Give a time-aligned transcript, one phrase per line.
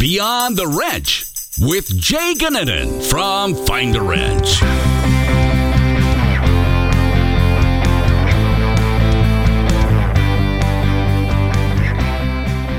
[0.00, 1.26] Beyond the Wrench
[1.60, 4.62] with Jay Gannon from Find a Wrench.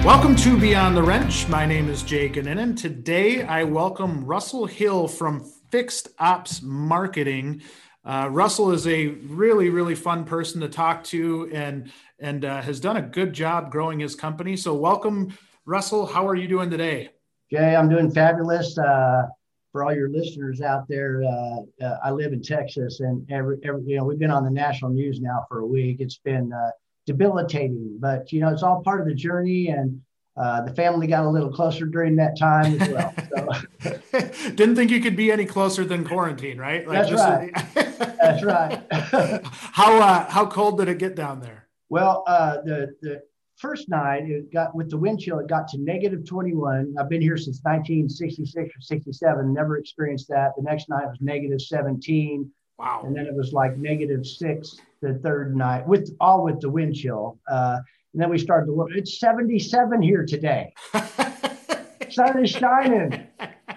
[0.04, 1.48] Welcome to Beyond the Wrench.
[1.48, 2.76] My name is Jay Gannon.
[2.76, 7.62] Today I welcome Russell Hill from Fixed Ops Marketing.
[8.04, 12.80] Uh, Russell is a really, really fun person to talk to and and uh, has
[12.80, 14.58] done a good job growing his company.
[14.58, 16.06] So, welcome, Russell.
[16.06, 17.10] How are you doing today?
[17.52, 18.78] Jay, I'm doing fabulous.
[18.78, 19.28] Uh,
[19.72, 23.84] for all your listeners out there, uh, uh, I live in Texas, and every, every
[23.86, 25.98] you know we've been on the national news now for a week.
[26.00, 26.72] It's been uh,
[27.06, 30.02] debilitating, but you know it's all part of the journey, and
[30.36, 33.14] uh, the family got a little closer during that time as well.
[33.82, 34.50] So.
[34.56, 36.86] Didn't think you could be any closer than quarantine, right?
[36.86, 37.52] Like That's right.
[38.22, 38.82] That's right.
[39.52, 41.70] how uh, how cold did it get down there?
[41.90, 43.22] Well, uh, the the
[43.62, 46.96] first night it got with the wind chill, it got to negative 21.
[47.00, 50.52] I've been here since 1966 or 67, never experienced that.
[50.58, 52.52] The next night was negative 17.
[52.80, 53.04] Wow.
[53.06, 56.96] And then it was like negative six the third night with all with the wind
[56.96, 57.40] chill.
[57.50, 57.78] Uh,
[58.14, 58.90] and then we started to look.
[58.94, 60.74] It's 77 here today.
[62.10, 63.28] Sun is shining.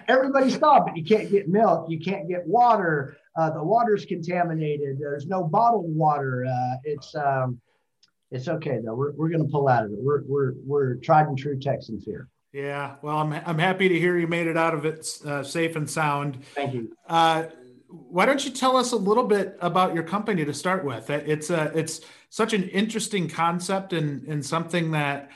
[0.07, 0.97] Everybody stop it.
[0.97, 1.89] You can't get milk.
[1.89, 3.15] You can't get water.
[3.37, 4.97] Uh, the water's contaminated.
[4.99, 6.45] There's no bottled water.
[6.45, 7.61] Uh, it's um,
[8.35, 8.93] it's okay though.
[8.93, 9.99] We're, we're going to pull out of it.
[10.01, 12.27] We're we're we're tried and true Texans here.
[12.51, 12.95] Yeah.
[13.01, 15.89] Well, I'm I'm happy to hear you made it out of it uh, safe and
[15.89, 16.43] sound.
[16.55, 16.95] Thank you.
[17.07, 17.45] Uh,
[17.87, 21.09] why don't you tell us a little bit about your company to start with?
[21.09, 25.31] It's a it's such an interesting concept and and something that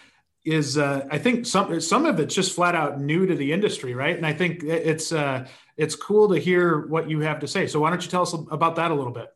[0.46, 3.94] is uh, I think some some of it's just flat out new to the industry,
[3.94, 4.16] right?
[4.16, 5.48] And I think it's uh,
[5.78, 7.68] it's cool to hear what you have to say.
[7.68, 9.28] So why don't you tell us about that a little bit?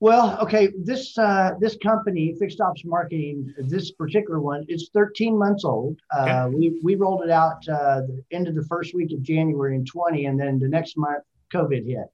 [0.00, 5.64] Well, okay, this uh, this company, Fixed Ops Marketing, this particular one, it's 13 months
[5.64, 5.98] old.
[6.16, 6.48] Uh.
[6.52, 9.84] We we rolled it out uh, the end of the first week of January in
[9.84, 12.06] 20, and then the next month COVID hit.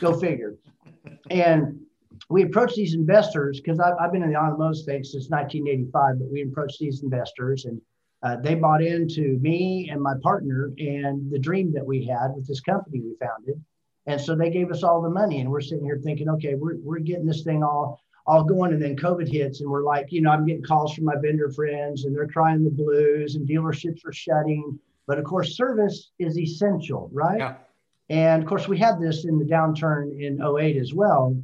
[0.00, 0.56] Go figure.
[1.30, 1.80] and
[2.28, 6.30] we approached these investors because I've, I've, been in the automotive space since 1985, but
[6.30, 7.80] we approached these investors and
[8.22, 12.46] uh, they bought into me and my partner and the dream that we had with
[12.46, 13.62] this company we founded.
[14.08, 16.76] And so they gave us all the money, and we're sitting here thinking, okay, we're,
[16.78, 20.20] we're getting this thing all all going, and then COVID hits, and we're like, you
[20.20, 24.04] know, I'm getting calls from my vendor friends, and they're crying the blues, and dealerships
[24.04, 24.78] are shutting.
[25.06, 27.38] But of course, service is essential, right?
[27.38, 27.54] Yeah.
[28.10, 31.40] And of course, we had this in the downturn in 08 as well.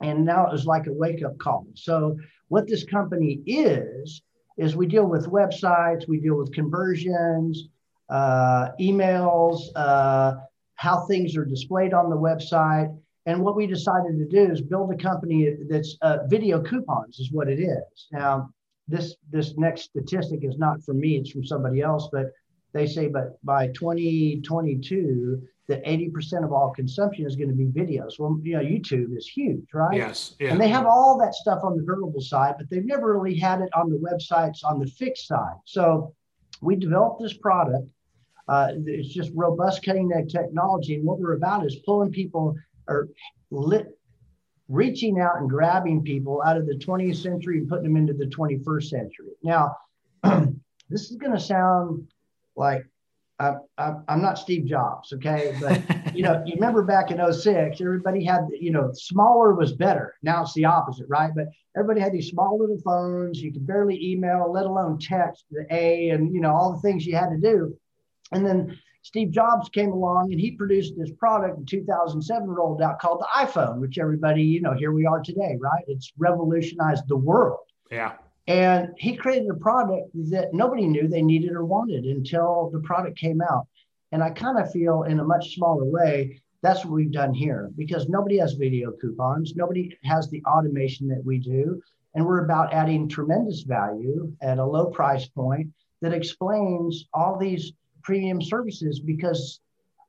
[0.00, 1.66] And now it was like a wake up call.
[1.74, 2.16] So,
[2.48, 4.22] what this company is,
[4.58, 7.68] is we deal with websites, we deal with conversions,
[8.08, 10.34] uh, emails, uh,
[10.76, 12.96] how things are displayed on the website.
[13.26, 17.32] And what we decided to do is build a company that's uh, video coupons, is
[17.32, 18.06] what it is.
[18.12, 18.50] Now,
[18.86, 22.08] this this next statistic is not from me; it's from somebody else.
[22.12, 22.26] But
[22.72, 28.18] they say, but by 2022, that 80% of all consumption is going to be videos.
[28.18, 29.96] Well, you know, YouTube is huge, right?
[29.96, 30.34] Yes.
[30.38, 30.52] Yeah.
[30.52, 33.60] And they have all that stuff on the durable side, but they've never really had
[33.60, 35.56] it on the websites on the fixed side.
[35.64, 36.14] So
[36.60, 37.88] we developed this product.
[38.48, 40.94] Uh, it's just robust cutting edge technology.
[40.94, 42.54] And what we're about is pulling people
[42.88, 43.08] or
[43.50, 43.98] lit,
[44.68, 48.26] reaching out and grabbing people out of the 20th century and putting them into the
[48.26, 49.32] 21st century.
[49.42, 49.76] Now,
[50.88, 52.06] this is going to sound
[52.56, 52.84] like
[53.38, 53.56] I,
[54.08, 55.54] am not Steve Jobs, okay?
[55.60, 60.14] But you know, you remember back in 06, everybody had, you know, smaller was better.
[60.22, 61.30] Now it's the opposite, right?
[61.34, 63.40] But everybody had these small little phones.
[63.40, 67.04] You could barely email, let alone text the A and you know all the things
[67.04, 67.76] you had to do.
[68.32, 72.98] And then Steve Jobs came along and he produced this product in 2007, rolled out
[72.98, 75.84] called the iPhone, which everybody, you know, here we are today, right?
[75.86, 77.60] It's revolutionized the world.
[77.90, 78.14] Yeah.
[78.48, 83.18] And he created a product that nobody knew they needed or wanted until the product
[83.18, 83.66] came out.
[84.12, 87.70] And I kind of feel in a much smaller way, that's what we've done here
[87.76, 91.80] because nobody has video coupons, nobody has the automation that we do.
[92.14, 95.68] And we're about adding tremendous value at a low price point
[96.00, 97.72] that explains all these
[98.06, 99.60] premium services because,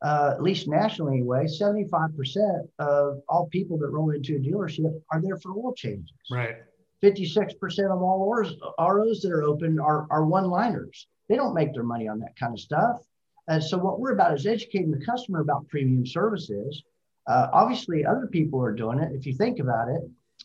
[0.04, 5.22] uh, at least nationally anyway, 75% of all people that roll into a dealership are
[5.22, 6.14] there for oil changes.
[6.32, 6.58] Right.
[7.04, 7.56] 56%
[7.92, 8.32] of all
[8.80, 11.08] ROs that are open are, are one liners.
[11.28, 13.02] They don't make their money on that kind of stuff.
[13.48, 16.84] And so, what we're about is educating the customer about premium services.
[17.28, 19.12] Uh, obviously, other people are doing it.
[19.14, 20.02] If you think about it,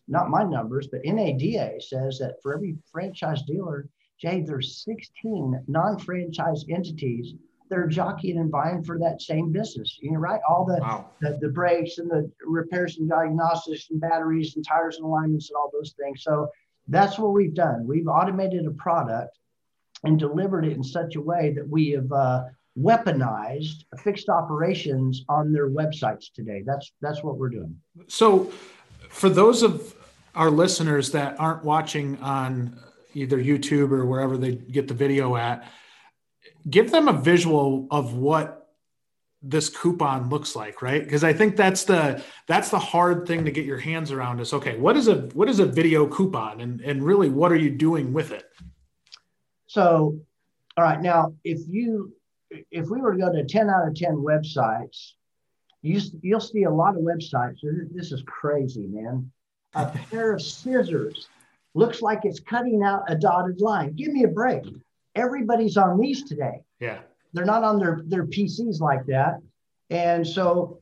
[0.08, 3.88] not my numbers, but NADA says that for every franchise dealer,
[4.22, 7.34] Jay, there's 16 non franchise entities
[7.72, 9.98] they're jockeying and buying for that same business.
[10.02, 10.40] You know, right?
[10.46, 11.08] All the, wow.
[11.22, 15.56] the, the brakes and the repairs and diagnostics and batteries and tires and alignments and
[15.56, 16.22] all those things.
[16.22, 16.50] So
[16.88, 17.86] that's what we've done.
[17.86, 19.38] We've automated a product
[20.04, 22.42] and delivered it in such a way that we have uh,
[22.78, 26.62] weaponized fixed operations on their websites today.
[26.66, 27.74] That's that's what we're doing.
[28.06, 28.52] So,
[29.08, 29.94] for those of
[30.34, 32.78] our listeners that aren't watching on
[33.14, 35.66] either YouTube or wherever they get the video at,
[36.68, 38.68] give them a visual of what
[39.42, 41.02] this coupon looks like right?
[41.02, 44.52] Because i think that's the that's the hard thing to get your hands around is
[44.52, 46.60] okay what is a what is a video coupon?
[46.60, 48.44] And and really what are you doing with it?
[49.66, 50.18] So
[50.76, 52.12] all right now if you
[52.70, 55.12] if we were to go to 10 out of 10 websites
[55.82, 57.58] you, you'll see a lot of websites.
[57.92, 59.30] This is crazy man.
[59.74, 61.28] A pair of scissors.
[61.74, 63.94] Looks like it's cutting out a dotted line.
[63.94, 64.64] Give me a break
[65.14, 67.00] everybody's on these today yeah
[67.32, 69.40] they're not on their their PCs like that.
[69.90, 70.80] And so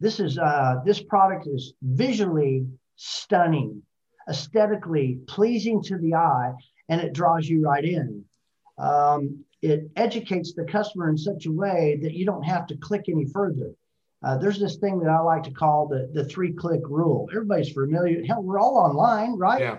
[0.00, 2.66] this is uh, this product is visually
[2.96, 3.82] stunning,
[4.28, 6.52] aesthetically pleasing to the eye,
[6.88, 8.24] and it draws you right in.
[8.76, 13.04] Um, it educates the customer in such a way that you don't have to click
[13.08, 13.72] any further.
[14.22, 17.28] Uh, there's this thing that I like to call the, the three click rule.
[17.32, 18.24] Everybody's familiar.
[18.24, 19.60] Hell, we're all online, right?
[19.60, 19.78] Yeah.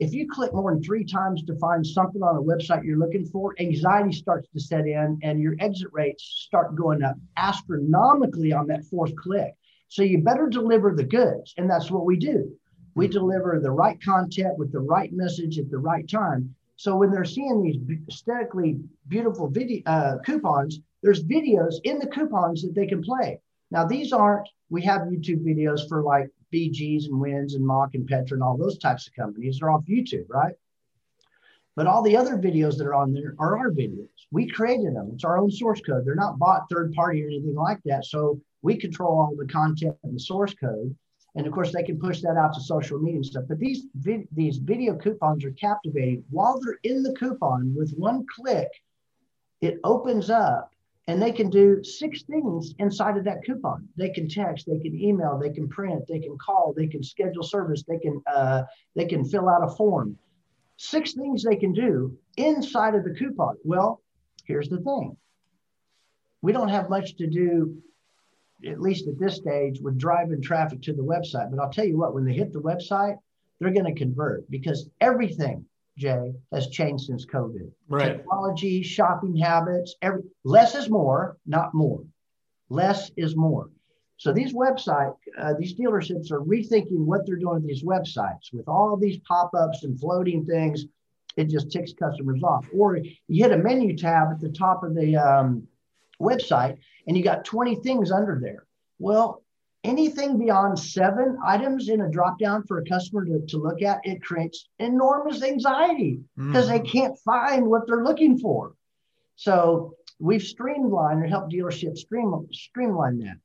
[0.00, 3.26] If you click more than three times to find something on a website you're looking
[3.26, 8.66] for, anxiety starts to set in and your exit rates start going up astronomically on
[8.68, 9.54] that fourth click.
[9.88, 11.52] So you better deliver the goods.
[11.58, 12.50] And that's what we do.
[12.94, 13.12] We mm-hmm.
[13.12, 16.54] deliver the right content with the right message at the right time.
[16.76, 17.76] So when they're seeing these
[18.08, 23.38] aesthetically beautiful video uh, coupons, there's videos in the coupons that they can play.
[23.70, 24.48] Now these aren't.
[24.70, 28.56] We have YouTube videos for like BGs and Wynn's and Mock and Petra and all
[28.56, 30.54] those types of companies are off YouTube, right?
[31.76, 34.08] But all the other videos that are on there are our videos.
[34.30, 35.10] We created them.
[35.14, 36.04] It's our own source code.
[36.04, 38.04] They're not bought third party or anything like that.
[38.04, 40.94] So we control all the content and the source code.
[41.36, 43.44] And of course, they can push that out to social media and stuff.
[43.48, 43.86] But these
[44.32, 46.24] these video coupons are captivating.
[46.30, 48.68] While they're in the coupon, with one click,
[49.60, 50.72] it opens up
[51.10, 53.88] and they can do six things inside of that coupon.
[53.96, 57.42] They can text, they can email, they can print, they can call, they can schedule
[57.42, 58.62] service, they can uh,
[58.94, 60.16] they can fill out a form.
[60.76, 63.56] Six things they can do inside of the coupon.
[63.64, 64.00] Well,
[64.44, 65.16] here's the thing:
[66.42, 67.82] we don't have much to do,
[68.64, 71.50] at least at this stage, with driving traffic to the website.
[71.50, 73.16] But I'll tell you what: when they hit the website,
[73.58, 75.64] they're going to convert because everything
[76.00, 77.70] Jay, has changed since COVID.
[77.88, 78.16] Right.
[78.16, 82.02] Technology, shopping habits, every less is more, not more.
[82.70, 83.68] Less is more.
[84.16, 88.66] So these website, uh, these dealerships are rethinking what they're doing with these websites with
[88.66, 90.86] all these pop-ups and floating things.
[91.36, 92.66] It just ticks customers off.
[92.74, 95.66] Or you hit a menu tab at the top of the um,
[96.20, 98.64] website and you got 20 things under there.
[98.98, 99.42] Well,
[99.84, 104.00] anything beyond seven items in a drop down for a customer to, to look at,
[104.04, 106.70] it creates enormous anxiety because mm.
[106.70, 108.74] they can't find what they're looking for.
[109.36, 113.36] So we've streamlined or helped dealerships stream, streamline that.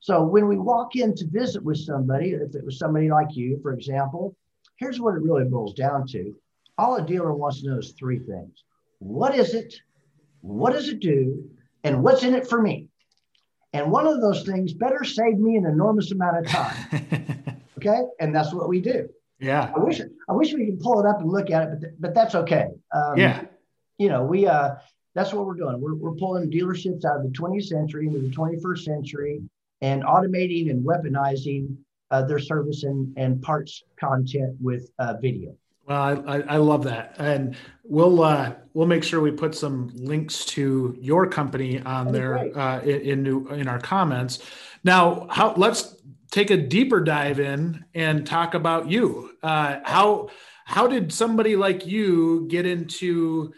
[0.00, 3.58] So when we walk in to visit with somebody, if it was somebody like you,
[3.62, 4.36] for example,
[4.76, 6.34] here's what it really boils down to.
[6.76, 8.64] All a dealer wants to know is three things.
[8.98, 9.74] What is it?
[10.40, 11.48] What does it do?
[11.84, 12.88] And what's in it for me?
[13.74, 17.60] And one of those things better save me an enormous amount of time.
[17.78, 18.02] okay.
[18.20, 19.08] And that's what we do.
[19.40, 19.72] Yeah.
[19.74, 21.94] I wish I wish we could pull it up and look at it, but th-
[21.98, 22.68] but that's okay.
[22.94, 23.42] Um, yeah.
[23.98, 24.76] You know, we uh
[25.14, 25.80] that's what we're doing.
[25.80, 29.42] We're, we're pulling dealerships out of the 20th century into the 21st century
[29.80, 31.76] and automating and weaponizing
[32.10, 35.56] uh, their service and, and parts content with uh, video.
[35.86, 40.46] Well, I, I, love that, and we'll uh, we'll make sure we put some links
[40.46, 44.38] to your company on there uh, in, in in our comments.
[44.82, 45.96] Now, how let's
[46.30, 49.32] take a deeper dive in and talk about you.
[49.42, 50.30] Uh, how
[50.64, 53.52] how did somebody like you get into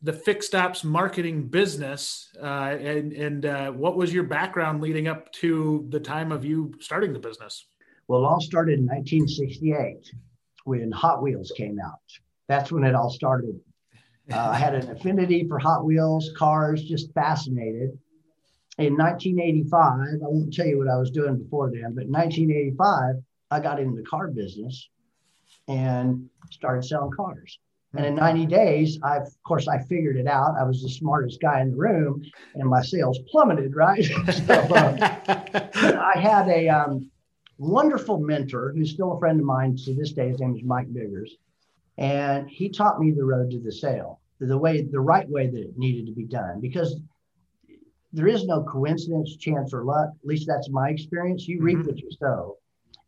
[0.00, 5.30] the fixed ops marketing business, uh, and and uh, what was your background leading up
[5.32, 7.66] to the time of you starting the business?
[8.08, 10.10] Well, it all started in 1968
[10.66, 12.00] when Hot Wheels came out.
[12.48, 13.58] That's when it all started.
[14.32, 17.96] Uh, I had an affinity for Hot Wheels, cars, just fascinated.
[18.78, 23.14] In 1985, I won't tell you what I was doing before then, but in 1985,
[23.50, 24.88] I got into the car business
[25.68, 27.58] and started selling cars.
[27.94, 30.56] And in 90 days, I of course I figured it out.
[30.58, 32.22] I was the smartest guy in the room,
[32.56, 33.74] and my sales plummeted.
[33.74, 34.04] Right.
[34.46, 37.10] so, um, I had a um,
[37.58, 40.28] wonderful mentor who's still a friend of mine to this day.
[40.28, 41.36] His name is Mike Biggers.
[41.98, 45.60] And he taught me the road to the sale, the way, the right way that
[45.60, 46.60] it needed to be done.
[46.60, 47.00] Because
[48.12, 50.10] there is no coincidence, chance, or luck.
[50.20, 51.48] At least that's my experience.
[51.48, 51.88] You reap mm-hmm.
[51.88, 52.56] what you sow.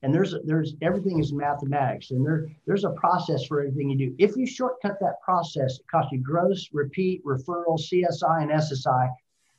[0.03, 4.15] And there's there's everything is mathematics, and there there's a process for everything you do.
[4.19, 9.11] If you shortcut that process, it costs you gross, repeat, referral, CSI, and SSI.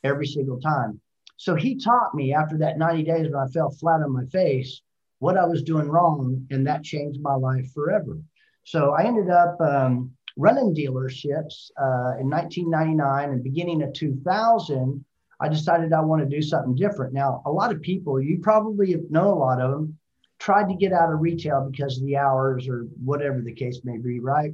[0.06, 1.02] every single time.
[1.40, 4.82] So he taught me after that 90 days when I fell flat on my face
[5.20, 8.18] what I was doing wrong, and that changed my life forever.
[8.66, 15.06] So I ended up um, running dealerships uh, in 1999 and beginning of 2000.
[15.40, 17.14] I decided I want to do something different.
[17.14, 19.98] Now, a lot of people, you probably know a lot of them,
[20.40, 23.98] tried to get out of retail because of the hours or whatever the case may
[23.98, 24.54] be, right?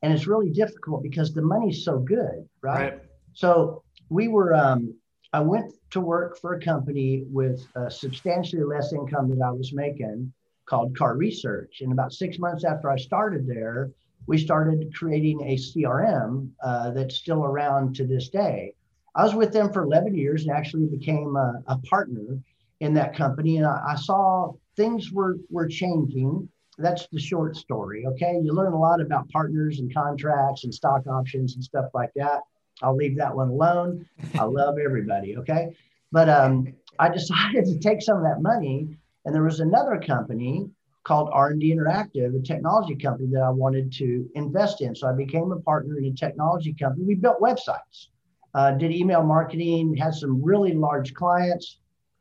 [0.00, 2.92] And it's really difficult because the money's so good, right?
[2.92, 3.00] right.
[3.34, 4.94] So we were, um,
[5.34, 10.32] I went to work for a company with substantially less income that I was making
[10.64, 11.80] called Car Research.
[11.80, 13.90] And about six months after I started there,
[14.28, 18.74] we started creating a CRM uh, that's still around to this day.
[19.16, 22.38] I was with them for 11 years and actually became a, a partner
[22.78, 23.56] in that company.
[23.56, 26.48] And I, I, saw things were, were changing.
[26.78, 28.06] That's the short story.
[28.06, 28.38] Okay.
[28.40, 32.42] You learn a lot about partners and contracts and stock options and stuff like that.
[32.82, 34.06] I'll leave that one alone.
[34.38, 35.36] I love everybody.
[35.38, 35.74] Okay.
[36.12, 38.96] But um, I decided to take some of that money.
[39.24, 40.68] And there was another company
[41.04, 44.94] called R&D Interactive, a technology company that I wanted to invest in.
[44.94, 47.04] So I became a partner in a technology company.
[47.04, 48.08] We built websites
[48.54, 51.78] uh, did email marketing, had some really large clients,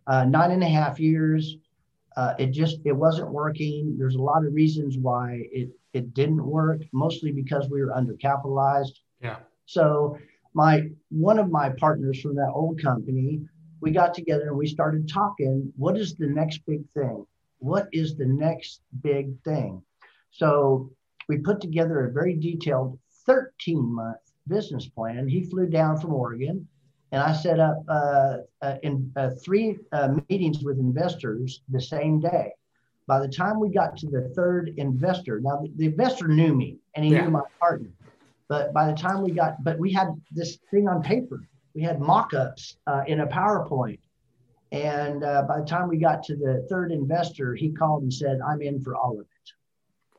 [0.07, 1.57] uh, nine and a half years.
[2.17, 3.95] Uh, it just it wasn't working.
[3.97, 8.99] There's a lot of reasons why it it didn't work, mostly because we were undercapitalized.
[9.21, 9.37] Yeah.
[9.65, 10.17] So
[10.53, 13.41] my one of my partners from that old company,
[13.81, 15.71] we got together and we started talking.
[15.75, 17.25] What is the next big thing?
[17.59, 19.81] What is the next big thing?
[20.31, 20.91] So
[21.29, 24.17] we put together a very detailed 13 month
[24.47, 25.27] business plan.
[25.27, 26.67] He flew down from Oregon,
[27.11, 32.19] and I set up uh, uh, in uh, three uh, meetings with investors the same
[32.19, 32.51] day.
[33.05, 36.77] By the time we got to the third investor, now the, the investor knew me
[36.95, 37.25] and he yeah.
[37.25, 37.89] knew my partner,
[38.47, 41.47] but by the time we got, but we had this thing on paper.
[41.73, 43.99] We had mock-ups uh, in a PowerPoint,
[44.71, 48.39] and uh, by the time we got to the third investor, he called and said,
[48.45, 49.51] "I'm in for all of it."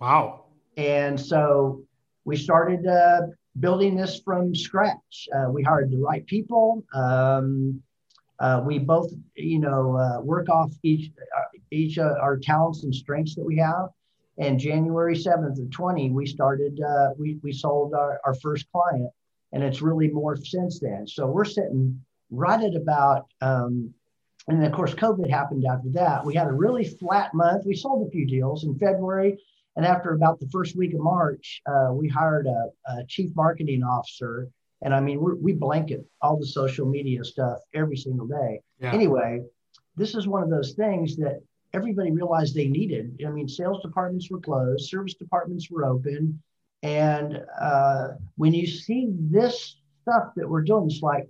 [0.00, 0.44] Wow.
[0.76, 1.84] And so
[2.24, 3.22] we started uh,
[3.60, 5.28] building this from scratch.
[5.34, 6.84] Uh, we hired the right people.
[6.94, 7.82] Um,
[8.40, 13.34] uh, we both, you know, uh, work off each uh, each our talents and strengths
[13.36, 13.88] that we have.
[14.38, 16.80] And January seventh of twenty, we started.
[16.80, 19.10] Uh, we we sold our, our first client,
[19.52, 21.06] and it's really morphed since then.
[21.06, 22.00] So we're sitting
[22.30, 23.26] right at about.
[23.40, 23.94] Um,
[24.46, 26.24] and then of course, COVID happened after that.
[26.24, 27.64] We had a really flat month.
[27.64, 29.38] We sold a few deals in February
[29.76, 33.82] and after about the first week of March, uh, we hired a, a, chief marketing
[33.82, 34.48] officer.
[34.82, 38.60] And I mean, we blanket all the social media stuff every single day.
[38.78, 38.92] Yeah.
[38.92, 39.42] Anyway,
[39.96, 41.40] this is one of those things that
[41.74, 43.20] everybody realized they needed.
[43.26, 46.40] I mean, sales departments were closed, service departments were open.
[46.82, 51.28] And uh, when you see this stuff that we're doing, it's like,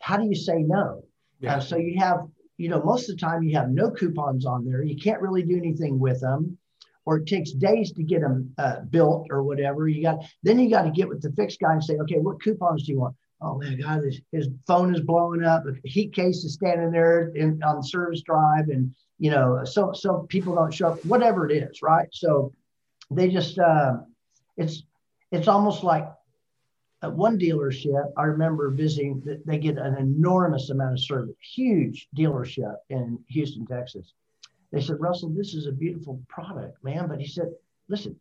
[0.00, 1.04] how do you say no?
[1.40, 1.56] Yeah.
[1.56, 2.26] Uh, so you have,
[2.58, 4.82] you know, most of the time you have no coupons on there.
[4.82, 6.58] You can't really do anything with them
[7.06, 9.88] or it takes days to get them uh, built or whatever.
[9.88, 12.42] You got then you got to get with the fixed guy and say, okay, what
[12.42, 13.14] coupons do you want?
[13.40, 15.64] Oh man, God, his, his phone is blowing up.
[15.64, 20.26] The heat case is standing there in, on service drive, and you know, so so
[20.28, 21.04] people don't show up.
[21.04, 22.08] Whatever it is, right?
[22.12, 22.52] So
[23.10, 23.94] they just uh,
[24.56, 24.82] it's
[25.30, 26.06] it's almost like
[27.02, 28.12] at one dealership.
[28.16, 29.22] I remember visiting.
[29.46, 34.12] They get an enormous amount of service, huge dealership in Houston, Texas
[34.74, 37.06] they said, Russell, this is a beautiful product, man.
[37.06, 37.46] But he said,
[37.88, 38.18] listen,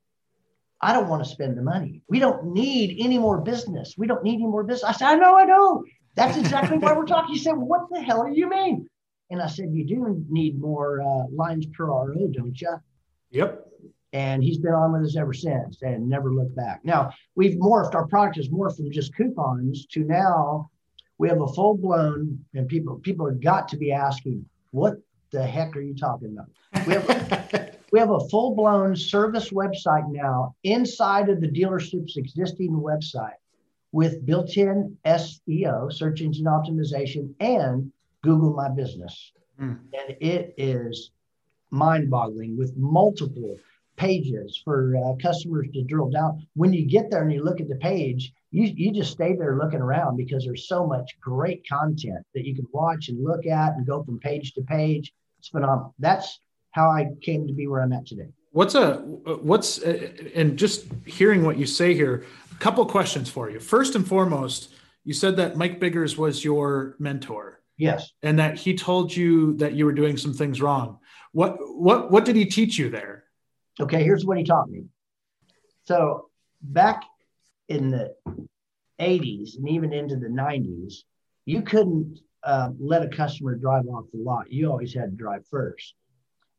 [0.79, 2.03] I don't want to spend the money.
[2.07, 3.95] We don't need any more business.
[3.97, 4.83] We don't need any more business.
[4.83, 5.83] I said, I know, I know.
[6.15, 7.33] That's exactly why we're talking.
[7.33, 8.87] He said, what the hell do you mean?
[9.29, 12.75] And I said, you do need more uh, lines per RO, don't you?
[13.31, 13.67] Yep.
[14.11, 16.81] And he's been on with us ever since and never looked back.
[16.83, 20.69] Now, we've morphed, our product has morphed from just coupons to now
[21.23, 24.97] we have a full blown, and people people have got to be asking, what
[25.31, 26.85] the heck are you talking about?
[26.85, 32.71] We have, we have a full blown service website now inside of the dealership's existing
[32.71, 33.37] website
[33.93, 37.89] with built in SEO, search engine optimization, and
[38.23, 39.31] Google My Business.
[39.61, 39.79] Mm.
[39.93, 41.11] And it is
[41.69, 43.57] mind boggling with multiple
[43.95, 46.47] pages for uh, customers to drill down.
[46.55, 49.57] When you get there and you look at the page, you, you just stay there
[49.57, 53.73] looking around because there's so much great content that you can watch and look at
[53.73, 55.13] and go from page to page.
[55.39, 55.93] It's phenomenal.
[55.99, 56.39] That's
[56.71, 58.29] how I came to be where I'm at today.
[58.51, 63.59] What's a what's and just hearing what you say here, a couple questions for you.
[63.59, 64.71] First and foremost,
[65.03, 67.62] you said that Mike Biggers was your mentor.
[67.77, 68.11] Yes.
[68.21, 70.99] And that he told you that you were doing some things wrong.
[71.31, 73.23] What what what did he teach you there?
[73.79, 74.85] Okay, here's what he taught me.
[75.85, 76.29] So
[76.61, 77.03] back
[77.67, 78.15] in the
[78.99, 80.99] 80s and even into the 90s,
[81.45, 84.51] you couldn't uh, let a customer drive off the lot.
[84.51, 85.95] You always had to drive first.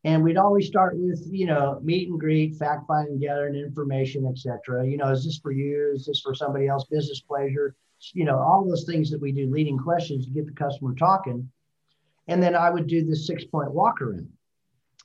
[0.02, 4.86] And we'd always start with, you know, meet and greet, fact finding, gathering information, etc.
[4.86, 5.92] You know, is this for you?
[5.94, 6.84] Is this for somebody else?
[6.90, 7.74] Business pleasure?
[8.12, 11.50] You know, all those things that we do, leading questions to get the customer talking.
[12.28, 14.28] And then I would do this six point walk around.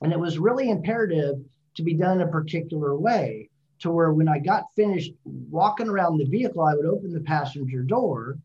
[0.02, 1.36] And it was really imperative
[1.76, 6.24] to be done a particular way to where when I got finished walking around the
[6.24, 8.38] vehicle, I would open the passenger door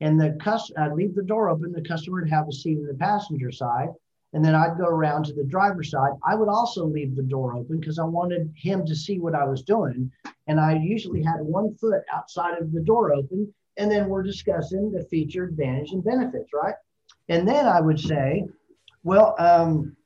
[0.00, 2.86] and the customer, I'd leave the door open, the customer would have a seat in
[2.86, 3.88] the passenger side.
[4.32, 6.10] And then I'd go around to the driver's side.
[6.26, 9.44] I would also leave the door open because I wanted him to see what I
[9.44, 10.10] was doing.
[10.48, 13.54] And I usually had one foot outside of the door open.
[13.76, 16.74] And then we're discussing the feature, advantage, and benefits, right?
[17.28, 18.44] And then I would say,
[19.02, 19.96] well, um,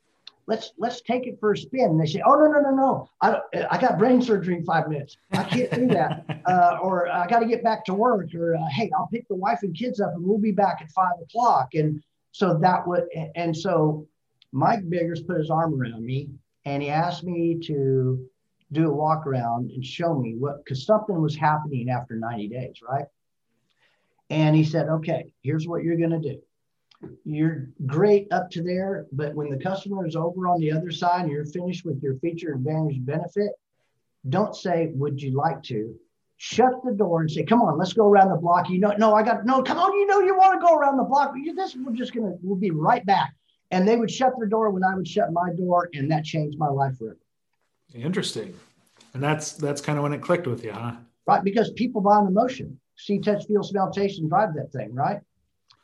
[0.49, 1.91] let's let's take it for a spin.
[1.91, 4.89] And they say, oh no no no no, I I got brain surgery in five
[4.89, 5.17] minutes.
[5.33, 6.25] I can't do that.
[6.49, 8.35] Uh, or I got to get back to work.
[8.35, 10.91] Or uh, hey, I'll pick the wife and kids up and we'll be back at
[10.93, 11.75] five o'clock.
[11.75, 14.07] And so that would and so
[14.51, 16.31] Mike Biggers put his arm around me
[16.65, 18.27] and he asked me to
[18.73, 22.77] do a walk around and show me what because something was happening after 90 days,
[22.89, 23.05] right?
[24.31, 26.41] And he said, okay, here's what you're going to do
[27.25, 31.23] you're great up to there, but when the customer is over on the other side
[31.23, 33.53] and you're finished with your feature advantage benefit,
[34.29, 35.95] don't say, would you like to?
[36.39, 38.69] Shut the door and say, come on, let's go around the block.
[38.71, 40.97] You know, no, I got, no, come on, you know, you want to go around
[40.97, 41.35] the block.
[41.37, 43.35] You, this, we're just going to, we'll be right back.
[43.71, 45.91] And they would shut their door when I would shut my door.
[45.95, 47.19] And that changed my life forever.
[47.95, 48.55] Interesting.
[49.15, 50.93] And that's, that's kind of when it clicked with you, huh?
[51.27, 51.43] Right.
[51.43, 55.21] Because people buy an emotion, see, touch, feel, smell, taste, and drive that thing, right?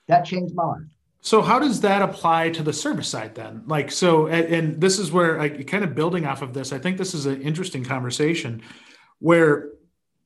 [0.08, 0.82] That changed my life.
[1.20, 3.62] So how does that apply to the service side then?
[3.66, 6.70] Like so, and, and this is where I kind of building off of this.
[6.70, 8.60] I think this is an interesting conversation,
[9.20, 9.70] where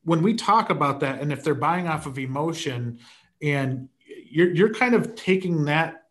[0.02, 2.98] when we talk about that, and if they're buying off of emotion,
[3.40, 3.88] and
[4.28, 6.06] you're you're kind of taking that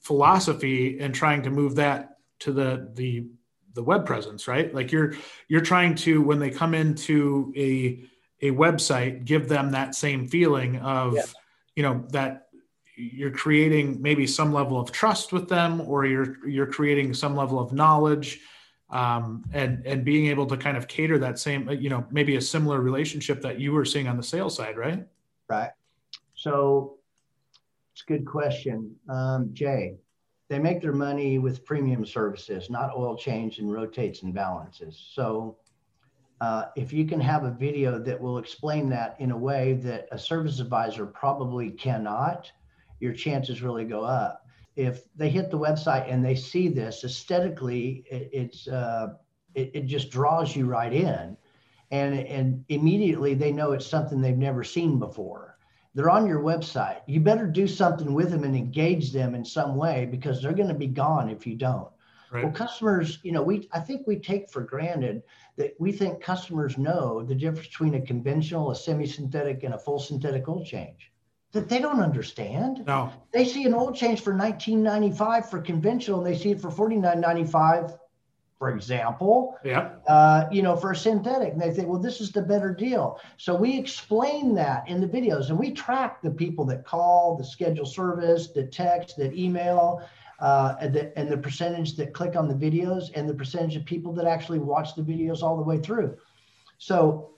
[0.00, 3.28] philosophy and trying to move that to the the
[3.74, 4.74] the web presence, right?
[4.74, 5.14] Like you're
[5.46, 8.02] you're trying to when they come into a
[8.44, 11.22] a website, give them that same feeling of yeah.
[11.76, 12.48] you know that
[12.96, 17.58] you're creating maybe some level of trust with them or you're you're creating some level
[17.58, 18.40] of knowledge
[18.90, 22.40] um, and and being able to kind of cater that same you know maybe a
[22.40, 25.04] similar relationship that you were seeing on the sales side right?
[25.48, 25.70] Right.
[26.34, 26.98] So
[27.92, 28.94] it's a good question.
[29.08, 29.96] Um, jay
[30.50, 35.02] they make their money with premium services not oil change and rotates and balances.
[35.14, 35.56] So
[36.44, 40.06] uh, if you can have a video that will explain that in a way that
[40.12, 42.52] a service advisor probably cannot,
[43.00, 44.46] your chances really go up.
[44.76, 49.14] If they hit the website and they see this aesthetically, it, it's uh,
[49.54, 51.34] it, it just draws you right in,
[51.90, 55.56] and and immediately they know it's something they've never seen before.
[55.94, 57.00] They're on your website.
[57.06, 60.74] You better do something with them and engage them in some way because they're going
[60.74, 61.93] to be gone if you don't.
[62.34, 62.44] Right.
[62.44, 65.22] Well, customers, you know, we I think we take for granted
[65.56, 70.00] that we think customers know the difference between a conventional, a semi-synthetic, and a full
[70.00, 71.12] synthetic oil change
[71.52, 72.82] that they don't understand.
[72.84, 73.12] No.
[73.32, 77.96] They see an oil change for 1995 for conventional and they see it for 49.95
[78.58, 79.56] for example.
[79.64, 79.90] Yeah.
[80.08, 81.52] Uh, you know, for a synthetic.
[81.52, 83.20] And they think, well, this is the better deal.
[83.36, 87.44] So we explain that in the videos and we track the people that call, the
[87.44, 90.02] schedule service, the text, that email,
[90.40, 93.84] uh, and, the, and the percentage that click on the videos and the percentage of
[93.84, 96.16] people that actually watch the videos all the way through.
[96.78, 97.30] So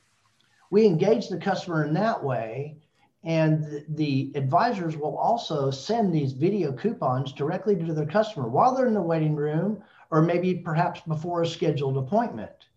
[0.70, 2.78] we engage the customer in that way
[3.26, 8.86] and the advisors will also send these video coupons directly to their customer while they're
[8.86, 12.68] in the waiting room or maybe perhaps before a scheduled appointment.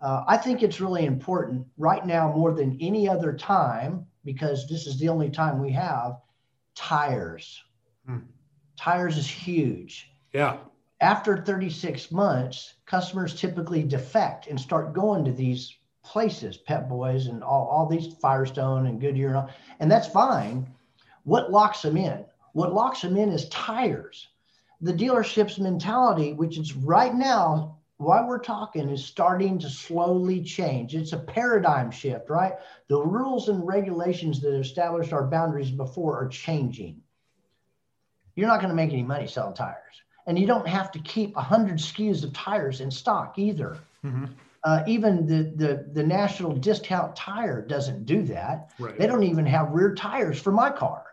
[0.00, 4.86] Uh, I think it's really important right now more than any other time because this
[4.86, 6.18] is the only time we have
[6.74, 7.62] tires.
[8.06, 8.18] Hmm.
[8.78, 10.10] Tires is huge.
[10.32, 10.58] Yeah.
[11.00, 17.42] After 36 months, customers typically defect and start going to these places, Pep Boys and
[17.42, 20.66] all, all these Firestone and Goodyear, and, all, and that's fine.
[21.24, 22.24] What locks them in?
[22.52, 24.28] What locks them in is tires.
[24.80, 30.94] The dealership's mentality, which is right now, while we're talking, is starting to slowly change.
[30.94, 32.54] It's a paradigm shift, right?
[32.86, 37.02] The rules and regulations that established our boundaries before are changing.
[38.38, 40.02] You're not going to make any money selling tires.
[40.28, 43.78] And you don't have to keep 100 SKUs of tires in stock either.
[44.04, 44.26] Mm-hmm.
[44.62, 48.70] Uh, even the, the the national discount tire doesn't do that.
[48.78, 48.96] Right.
[48.96, 51.04] They don't even have rear tires for my car.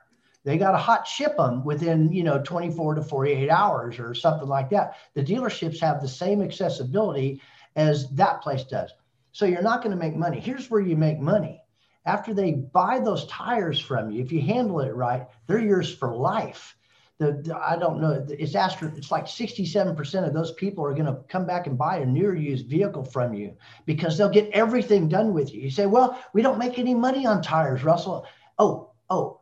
[0.44, 4.48] They got to hot ship them within you know 24 to 48 hours or something
[4.48, 4.98] like that.
[5.16, 7.42] The dealerships have the same accessibility
[7.76, 8.92] as that place does.
[9.32, 10.40] So you're not going to make money.
[10.40, 11.62] Here's where you make money.
[12.06, 16.16] after they buy those tires from you, if you handle it right, they're yours for
[16.16, 16.76] life.
[17.18, 21.06] The, the I don't know, it's astro, it's like 67% of those people are going
[21.06, 25.08] to come back and buy a newer used vehicle from you because they'll get everything
[25.08, 25.62] done with you.
[25.62, 28.26] You say, well, we don't make any money on tires, Russell.
[28.60, 29.40] Oh, oh,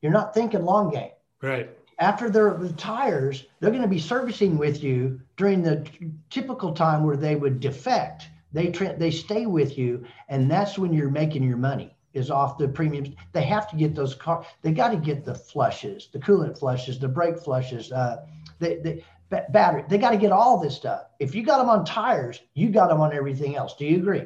[0.00, 1.10] you're not thinking long game.
[1.42, 1.70] Right.
[1.98, 5.88] After their the tires, they're going to be servicing with you during the
[6.30, 8.28] typical time where they would defect.
[8.52, 12.58] They tra- they stay with you, and that's when you're making your money is off
[12.58, 13.10] the premiums.
[13.32, 14.44] They have to get those car.
[14.62, 18.24] They got to get the flushes, the coolant flushes, the brake flushes, uh,
[18.58, 19.02] the, the
[19.50, 19.84] battery.
[19.88, 21.02] They got to get all this stuff.
[21.20, 23.74] If you got them on tires, you got them on everything else.
[23.76, 24.24] Do you agree?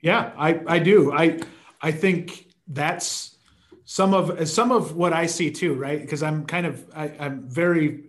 [0.00, 1.12] Yeah, I I do.
[1.12, 1.40] I
[1.82, 3.36] I think that's
[3.84, 6.00] some of some of what I see too, right?
[6.00, 8.04] Because I'm kind of I, I'm very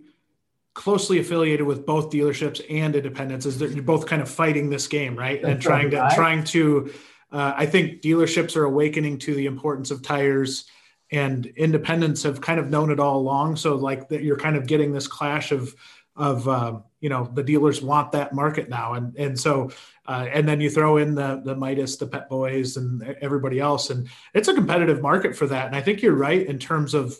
[0.74, 3.44] closely affiliated with both dealerships and independents.
[3.44, 5.42] Is that you're both kind of fighting this game, right?
[5.42, 6.92] That's and trying to trying to.
[7.32, 10.64] Uh, I think dealerships are awakening to the importance of tires,
[11.12, 13.56] and independents have kind of known it all along.
[13.56, 15.74] So like that, you're kind of getting this clash of
[16.16, 19.70] of um, you know the dealers want that market now, and and so
[20.06, 23.90] uh, and then you throw in the the Midas, the Pep Boys, and everybody else,
[23.90, 25.66] and it's a competitive market for that.
[25.66, 27.18] And I think you're right in terms of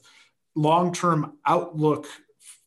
[0.54, 2.06] long term outlook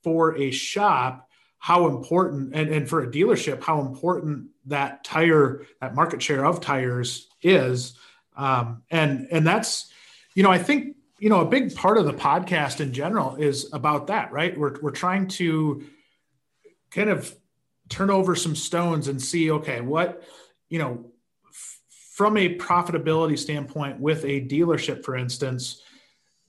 [0.04, 1.30] for a shop,
[1.60, 6.62] how important, and, and for a dealership, how important that tire, that market share of
[6.62, 7.94] tires is.
[8.36, 9.92] Um, and and that's,
[10.36, 13.72] you know, I think you know a big part of the podcast in general is
[13.74, 14.58] about that, right?
[14.58, 15.84] We're we're trying to
[16.92, 17.34] kind of
[17.90, 20.24] turn over some stones and see okay what
[20.70, 21.06] you know
[21.50, 21.80] f-
[22.14, 25.82] from a profitability standpoint with a dealership for instance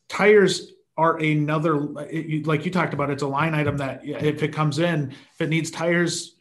[0.09, 4.79] tires are another like you talked about it's a line item that if it comes
[4.79, 6.34] in if it needs tires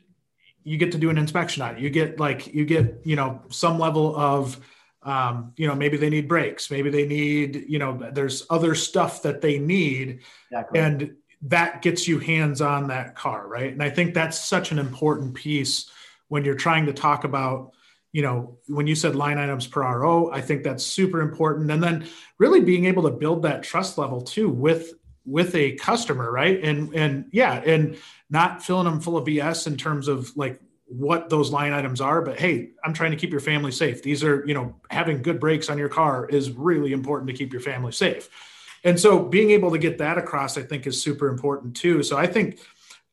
[0.63, 3.41] you get to do an inspection on it you get like you get you know
[3.49, 4.59] some level of
[5.03, 9.21] um, you know maybe they need brakes maybe they need you know there's other stuff
[9.23, 10.79] that they need exactly.
[10.79, 13.71] and that gets you hands on that car, right?
[13.71, 15.89] And I think that's such an important piece
[16.29, 17.71] when you're trying to talk about,
[18.13, 21.69] you know, when you said line items per RO, I think that's super important.
[21.69, 22.07] And then
[22.39, 24.93] really being able to build that trust level too with
[25.25, 26.63] with a customer, right?
[26.63, 27.97] And and yeah, and
[28.29, 32.21] not filling them full of BS in terms of like what those line items are,
[32.21, 34.03] but hey, I'm trying to keep your family safe.
[34.03, 37.51] These are, you know, having good brakes on your car is really important to keep
[37.51, 38.29] your family safe
[38.83, 42.17] and so being able to get that across i think is super important too so
[42.17, 42.59] i think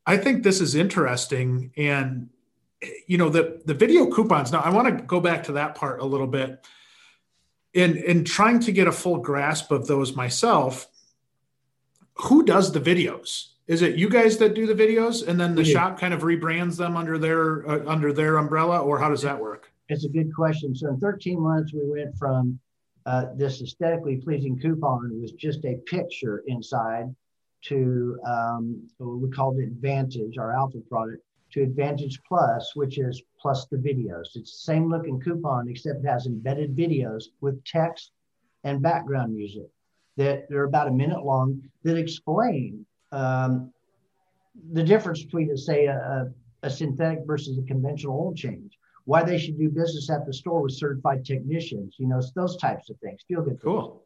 [0.05, 2.29] i think this is interesting and
[3.07, 6.01] you know the the video coupons now i want to go back to that part
[6.01, 6.65] a little bit
[7.73, 10.87] in in trying to get a full grasp of those myself
[12.23, 15.63] who does the videos is it you guys that do the videos and then the
[15.63, 15.73] yeah.
[15.73, 19.39] shop kind of rebrands them under their uh, under their umbrella or how does that
[19.39, 22.59] work it's a good question so in 13 months we went from
[23.05, 27.13] uh, this aesthetically pleasing coupon was just a picture inside
[27.61, 33.67] to um, we called it Advantage, our alpha product, to Advantage Plus, which is plus
[33.67, 34.35] the videos.
[34.35, 38.11] It's the same looking coupon, except it has embedded videos with text
[38.63, 39.67] and background music
[40.17, 43.71] that they're about a minute long that explain um,
[44.73, 46.31] the difference between, say, a,
[46.63, 50.61] a synthetic versus a conventional oil change why they should do business at the store
[50.61, 53.21] with certified technicians, you know, those types of things.
[53.27, 53.59] Feel good.
[53.61, 54.03] Cool.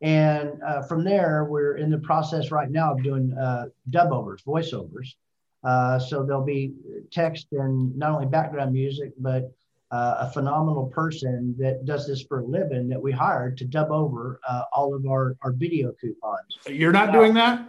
[0.00, 4.42] And uh, from there, we're in the process right now of doing uh, dub overs,
[4.42, 5.14] voiceovers.
[5.62, 6.72] Uh, so there'll be
[7.12, 9.52] text and not only background music, but
[9.90, 13.90] uh, a phenomenal person that does this for a living that we hired to dub
[13.90, 16.58] over uh, all of our, our video coupons.
[16.66, 17.68] You're not doing that?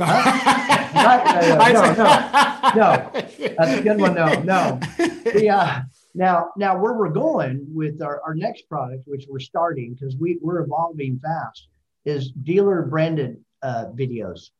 [0.00, 0.84] Huh?
[0.94, 4.14] no, no, no, no, That's a good one.
[4.14, 4.80] No, no.
[5.24, 5.80] The, uh,
[6.14, 10.38] now, now where we're going with our, our next product, which we're starting because we,
[10.40, 11.68] we're evolving fast,
[12.04, 14.50] is dealer branded uh, videos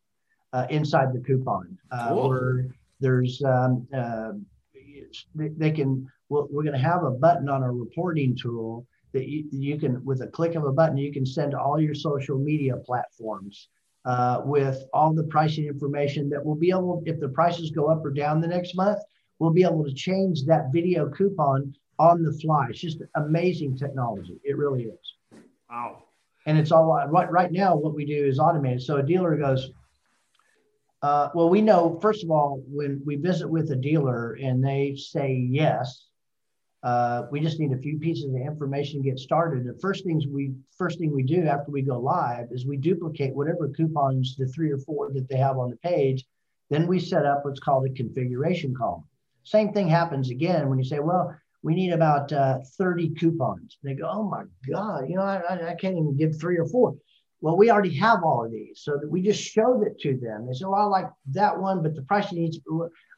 [0.53, 1.79] uh, inside the coupon.
[1.91, 2.29] Uh, cool.
[2.29, 2.67] Where
[3.01, 4.33] there's um, uh,
[5.35, 9.45] they can we're, we're going to have a button on our reporting tool that you,
[9.51, 12.39] you, can with a click of a button you can send to all your social
[12.39, 13.69] media platforms
[14.05, 18.05] uh, with all the pricing information that will be able if the prices go up
[18.05, 18.99] or down the next month
[19.39, 22.69] we'll be able to change that video coupon on the fly.
[22.71, 24.39] It's just amazing technology.
[24.45, 25.43] It really is.
[25.71, 26.05] Wow.
[26.47, 28.83] And it's all right, right now, what we do is automated.
[28.83, 29.71] So a dealer goes,
[31.03, 34.97] uh, well, we know, first of all, when we visit with a dealer and they
[34.97, 36.07] say yes,
[36.83, 39.65] uh, we just need a few pieces of information to get started.
[39.65, 43.35] The first things we first thing we do after we go live is we duplicate
[43.35, 46.25] whatever coupons, the three or four that they have on the page.
[46.71, 49.05] Then we set up what's called a configuration column.
[49.43, 53.79] Same thing happens again when you say, well, we need about uh, 30 coupons.
[53.83, 56.95] They go, oh my God, you know, I, I can't even give three or four.
[57.41, 58.83] Well, we already have all of these.
[58.85, 60.47] So that we just showed it to them.
[60.47, 62.59] They said, well, I like that one, but the price needs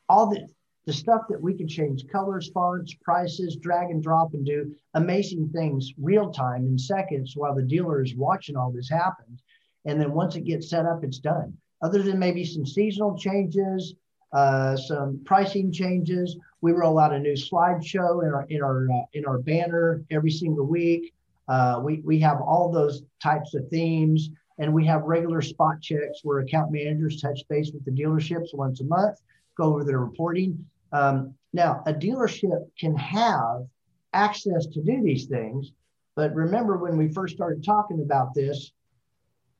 [0.08, 0.48] all the,
[0.90, 5.48] the stuff that we can change colors, fonts, prices, drag and drop and do amazing
[5.50, 9.38] things real time in seconds while the dealer is watching all this happen.
[9.84, 11.56] And then once it gets set up, it's done.
[11.80, 13.94] Other than maybe some seasonal changes,
[14.32, 16.36] uh, some pricing changes.
[16.60, 20.32] We roll out a new slideshow in our in our uh, in our banner every
[20.32, 21.14] single week.
[21.46, 26.18] Uh, we we have all those types of themes, and we have regular spot checks
[26.24, 29.20] where account managers touch base with the dealerships once a month,
[29.56, 30.66] go over their reporting.
[30.92, 33.66] Um, now, a dealership can have
[34.12, 35.72] access to do these things,
[36.16, 38.72] but remember when we first started talking about this,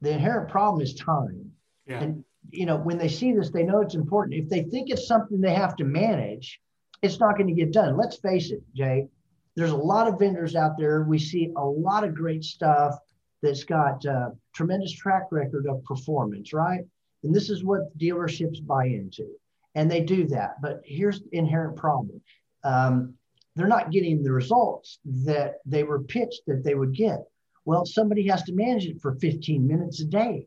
[0.01, 1.53] the inherent problem is time.
[1.87, 2.01] Yeah.
[2.01, 4.43] And you know, when they see this, they know it's important.
[4.43, 6.61] If they think it's something they have to manage,
[7.03, 7.97] it's not going to get done.
[7.97, 9.09] Let's face it, Jay.
[9.57, 11.03] There's a lot of vendors out there.
[11.03, 12.95] We see a lot of great stuff
[13.43, 16.81] that's got uh, tremendous track record of performance, right?
[17.23, 19.29] And this is what dealerships buy into,
[19.75, 20.61] and they do that.
[20.61, 22.21] But here's the inherent problem:
[22.65, 23.15] um,
[23.57, 27.21] they're not getting the results that they were pitched that they would get.
[27.65, 30.47] Well, somebody has to manage it for 15 minutes a day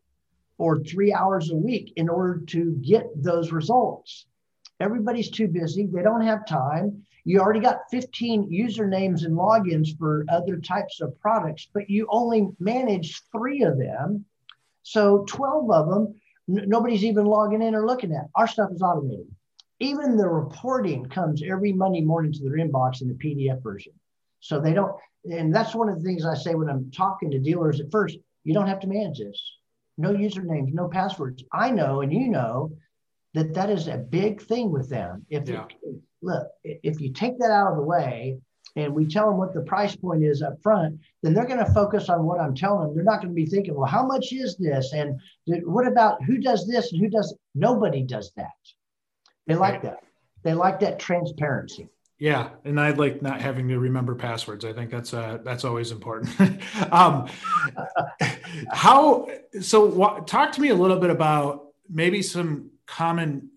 [0.57, 4.25] or three hours a week in order to get those results.
[4.79, 5.85] Everybody's too busy.
[5.85, 7.03] They don't have time.
[7.25, 12.49] You already got 15 usernames and logins for other types of products, but you only
[12.59, 14.25] manage three of them.
[14.83, 16.15] So 12 of them,
[16.49, 18.29] n- nobody's even logging in or looking at.
[18.35, 19.27] Our stuff is automated.
[19.79, 23.93] Even the reporting comes every Monday morning to their inbox in the PDF version.
[24.39, 27.39] So they don't, and that's one of the things I say when I'm talking to
[27.39, 29.41] dealers at first you don't have to manage this
[29.97, 31.43] no usernames, no passwords.
[31.53, 32.71] I know, and you know,
[33.33, 35.25] that that is a big thing with them.
[35.29, 35.65] If yeah.
[36.21, 38.39] look, if you take that out of the way
[38.75, 41.73] and we tell them what the price point is up front, then they're going to
[41.73, 42.95] focus on what I'm telling them.
[42.95, 44.93] They're not going to be thinking, well, how much is this?
[44.93, 47.35] And what about who does this and who does?
[47.53, 48.47] Nobody does that.
[49.45, 49.83] They like right.
[49.83, 50.03] that.
[50.43, 51.89] They like that transparency.
[52.19, 54.63] Yeah, and I like not having to remember passwords.
[54.63, 56.29] I think that's uh, that's always important.
[56.91, 57.27] um,
[58.71, 59.27] how
[59.59, 59.85] so?
[59.85, 63.49] What, talk to me a little bit about maybe some common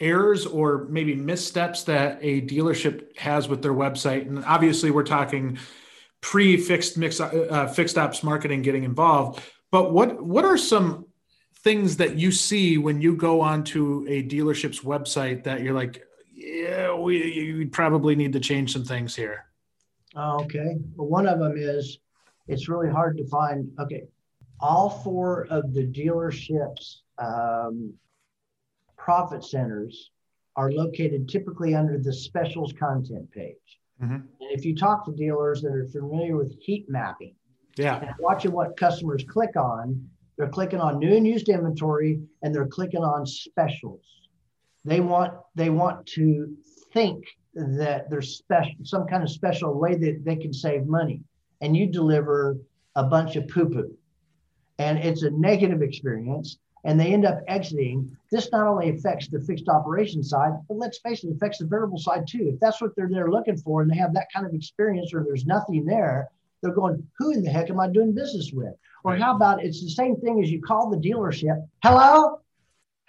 [0.00, 4.26] errors or maybe missteps that a dealership has with their website.
[4.26, 5.58] And obviously, we're talking
[6.20, 9.42] pre-fixed mix uh, fixed ops marketing getting involved.
[9.70, 11.06] But what what are some
[11.58, 16.02] things that you see when you go onto a dealership's website that you're like,
[16.32, 19.46] yeah, we we probably need to change some things here.
[20.16, 20.76] Okay.
[20.94, 21.98] Well, one of them is
[22.46, 23.70] it's really hard to find.
[23.80, 24.04] Okay,
[24.60, 27.94] all four of the dealerships um,
[29.04, 30.10] profit centers
[30.56, 33.78] are located typically under the specials content page.
[34.02, 34.14] Mm-hmm.
[34.14, 37.34] And if you talk to dealers that are familiar with heat mapping,
[37.76, 42.54] yeah, and watching what customers click on, they're clicking on new and used inventory and
[42.54, 44.04] they're clicking on specials.
[44.86, 46.56] They want they want to
[46.92, 51.20] think that there's special some kind of special way that they can save money,
[51.60, 52.56] and you deliver
[52.96, 53.94] a bunch of poo poo,
[54.78, 56.58] and it's a negative experience.
[56.84, 58.14] And they end up exiting.
[58.30, 61.66] This not only affects the fixed operation side, but let's face it, it affects the
[61.66, 62.50] variable side too.
[62.52, 65.24] If that's what they're they're looking for, and they have that kind of experience, or
[65.24, 66.28] there's nothing there,
[66.60, 69.82] they're going, "Who in the heck am I doing business with?" Or how about it's
[69.82, 72.40] the same thing as you call the dealership, "Hello,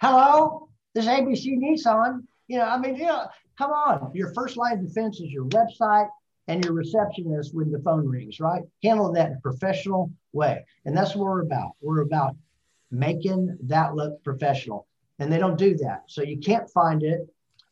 [0.00, 3.26] hello, this ABC Nissan, you know, I mean, you know,
[3.58, 4.10] come on.
[4.14, 6.08] Your first line of defense is your website
[6.48, 8.62] and your receptionist when the phone rings, right?
[8.82, 10.64] Handle that in a professional way.
[10.84, 11.72] And that's what we're about.
[11.80, 12.36] We're about
[12.90, 14.86] making that look professional.
[15.18, 16.04] And they don't do that.
[16.06, 17.26] So you can't find it,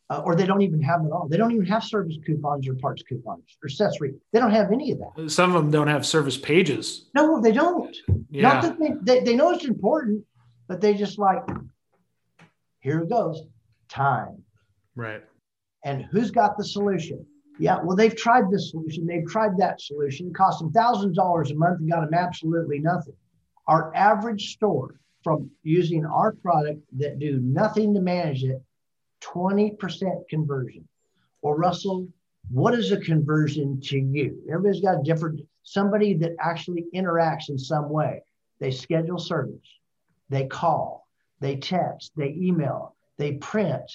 [0.09, 1.27] uh, or they don't even have it all.
[1.27, 4.13] They don't even have service coupons or parts coupons or accessory.
[4.33, 5.29] They don't have any of that.
[5.29, 7.05] Some of them don't have service pages.
[7.13, 7.95] No, they don't.
[8.29, 8.41] Yeah.
[8.41, 10.23] Not that they, they, they know it's important,
[10.67, 11.43] but they just like,
[12.79, 13.43] here it goes
[13.89, 14.43] time.
[14.95, 15.23] Right.
[15.83, 17.25] And who's got the solution?
[17.57, 21.15] Yeah, well, they've tried this solution, they've tried that solution, it cost them thousands of
[21.15, 23.13] dollars a month and got them absolutely nothing.
[23.67, 28.61] Our average store from using our product that do nothing to manage it,
[29.23, 30.87] 20% conversion.
[31.41, 32.07] Well, Russell,
[32.51, 34.39] what is a conversion to you?
[34.51, 38.21] Everybody's got a different, somebody that actually interacts in some way.
[38.59, 39.67] They schedule service,
[40.29, 41.07] they call,
[41.39, 43.91] they text, they email, they print.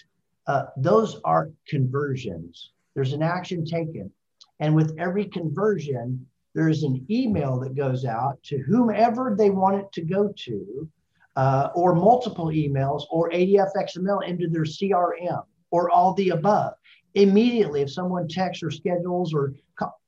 [0.47, 2.73] Uh, those are conversions.
[2.95, 4.11] There's an action taken.
[4.59, 9.93] And with every conversion, there's an email that goes out to whomever they want it
[9.93, 10.89] to go to,
[11.37, 16.75] uh, or multiple emails, or ADF XML into their CRM, or all the above.
[17.15, 19.53] immediately if someone texts or schedules or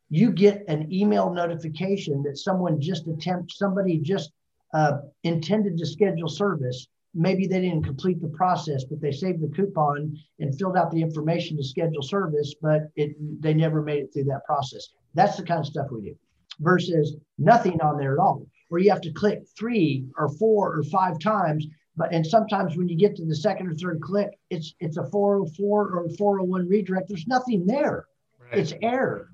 [0.09, 4.31] you get an email notification that someone just attempt somebody just
[4.73, 6.87] uh, intended to schedule service.
[7.15, 11.03] Maybe they didn't complete the process but they saved the coupon and filled out the
[11.03, 14.91] information to schedule service but it they never made it through that process.
[15.15, 16.17] That's the kind of stuff we do
[16.63, 20.83] versus nothing on there at all where you have to click three or four or
[20.85, 24.75] five times but and sometimes when you get to the second or third click it's
[24.81, 28.07] it's a 404 or 401 redirect there's nothing there
[28.41, 28.59] right.
[28.59, 29.33] it's error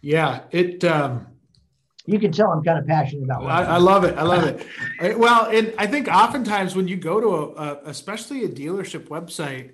[0.00, 0.84] yeah, it.
[0.84, 1.26] Um,
[2.06, 3.44] you can tell I'm kind of passionate about.
[3.44, 4.16] I, I, love it.
[4.16, 5.18] I love it.
[5.18, 9.72] well, and I think oftentimes when you go to a, a, especially a dealership website,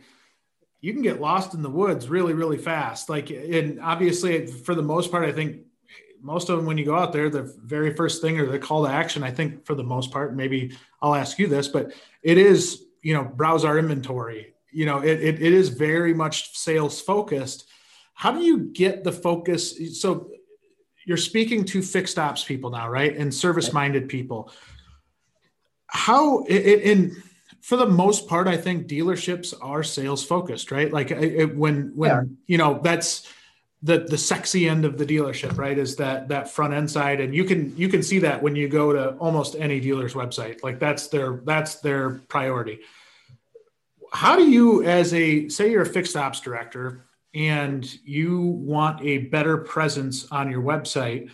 [0.80, 3.08] you can get lost in the woods really, really fast.
[3.08, 5.62] Like, and obviously, for the most part, I think
[6.24, 8.84] most of them when you go out there, the very first thing or the call
[8.84, 12.38] to action, I think for the most part, maybe I'll ask you this, but it
[12.38, 14.54] is you know browse our inventory.
[14.72, 17.68] You know, it, it, it is very much sales focused
[18.14, 20.00] how do you get the focus?
[20.00, 20.30] So
[21.04, 23.14] you're speaking to fixed ops people now, right?
[23.14, 24.50] And service minded people.
[25.88, 27.22] How, it in,
[27.60, 30.92] for the most part, I think dealerships are sales focused, right?
[30.92, 32.22] Like it, when, when, yeah.
[32.46, 33.28] you know, that's,
[33.84, 37.20] the the sexy end of the dealership right is that that front end side.
[37.20, 40.62] And you can you can see that when you go to almost any dealer's website.
[40.62, 42.80] Like that's their that's their priority.
[44.10, 49.18] How do you as a say you're a fixed ops director and you want a
[49.18, 51.30] better presence on your website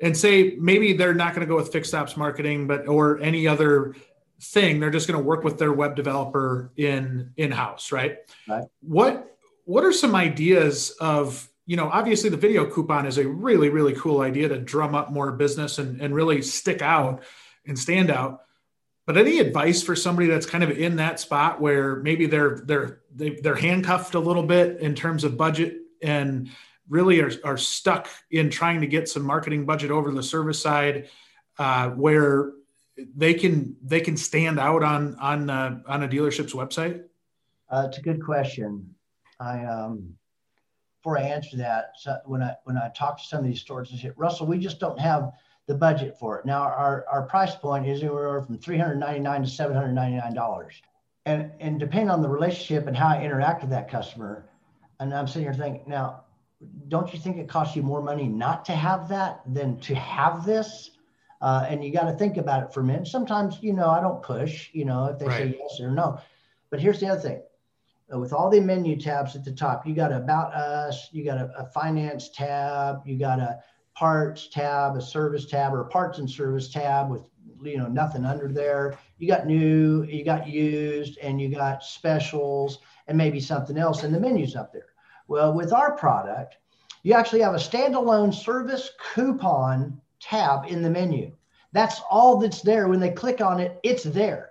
[0.00, 3.48] and say maybe they're not going to go with fixed ops marketing but or any
[3.48, 3.96] other
[4.40, 8.18] thing they're just going to work with their web developer in in house right?
[8.46, 8.64] right.
[8.82, 9.34] What
[9.64, 13.92] what are some ideas of you know obviously the video coupon is a really really
[13.92, 17.22] cool idea to drum up more business and, and really stick out
[17.66, 18.40] and stand out.
[19.06, 23.00] But any advice for somebody that's kind of in that spot where maybe they're they're
[23.14, 26.48] they, are they are handcuffed a little bit in terms of budget and
[26.88, 31.10] really are, are stuck in trying to get some marketing budget over the service side
[31.58, 32.52] uh, where
[33.14, 37.04] they can they can stand out on on uh, on a dealership's website?
[37.70, 38.94] Uh, it's a good question.
[39.38, 40.17] I um
[41.02, 43.90] before i answer that so when i when i talk to some of these stores
[43.92, 45.32] i say russell we just don't have
[45.68, 46.46] the budget for it.
[46.46, 50.72] Now, our, our price point is anywhere from 399 to $799.
[51.26, 54.48] And, and depending on the relationship and how I interact with that customer,
[54.98, 56.24] and I'm sitting here thinking, now,
[56.88, 60.44] don't you think it costs you more money not to have that than to have
[60.44, 60.90] this?
[61.42, 63.06] Uh, and you got to think about it for a minute.
[63.06, 65.52] Sometimes, you know, I don't push, you know, if they right.
[65.52, 66.18] say yes or no.
[66.70, 67.42] But here's the other thing
[68.12, 71.38] Uh, with all the menu tabs at the top, you got about us, you got
[71.38, 73.58] a, a finance tab, you got a
[73.94, 77.22] parts tab, a service tab, or parts and service tab with
[77.62, 78.96] you know nothing under there.
[79.18, 84.14] You got new, you got used, and you got specials, and maybe something else, and
[84.14, 84.92] the menus up there.
[85.26, 86.56] Well, with our product,
[87.02, 91.32] you actually have a standalone service coupon tab in the menu.
[91.72, 92.88] That's all that's there.
[92.88, 94.50] When they click on it, it's there.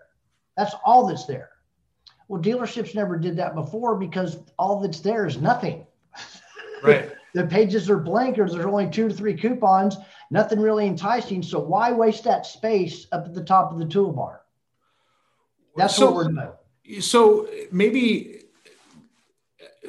[0.56, 1.50] That's all that's there.
[2.27, 5.85] Well, dealerships never did that before because all that's there is nothing.
[6.83, 9.97] Right the pages are blank or there's only two to three coupons,
[10.31, 11.43] nothing really enticing.
[11.43, 14.39] So why waste that space up at the top of the toolbar?
[15.75, 17.01] That's so, what we're doing.
[17.01, 18.41] So maybe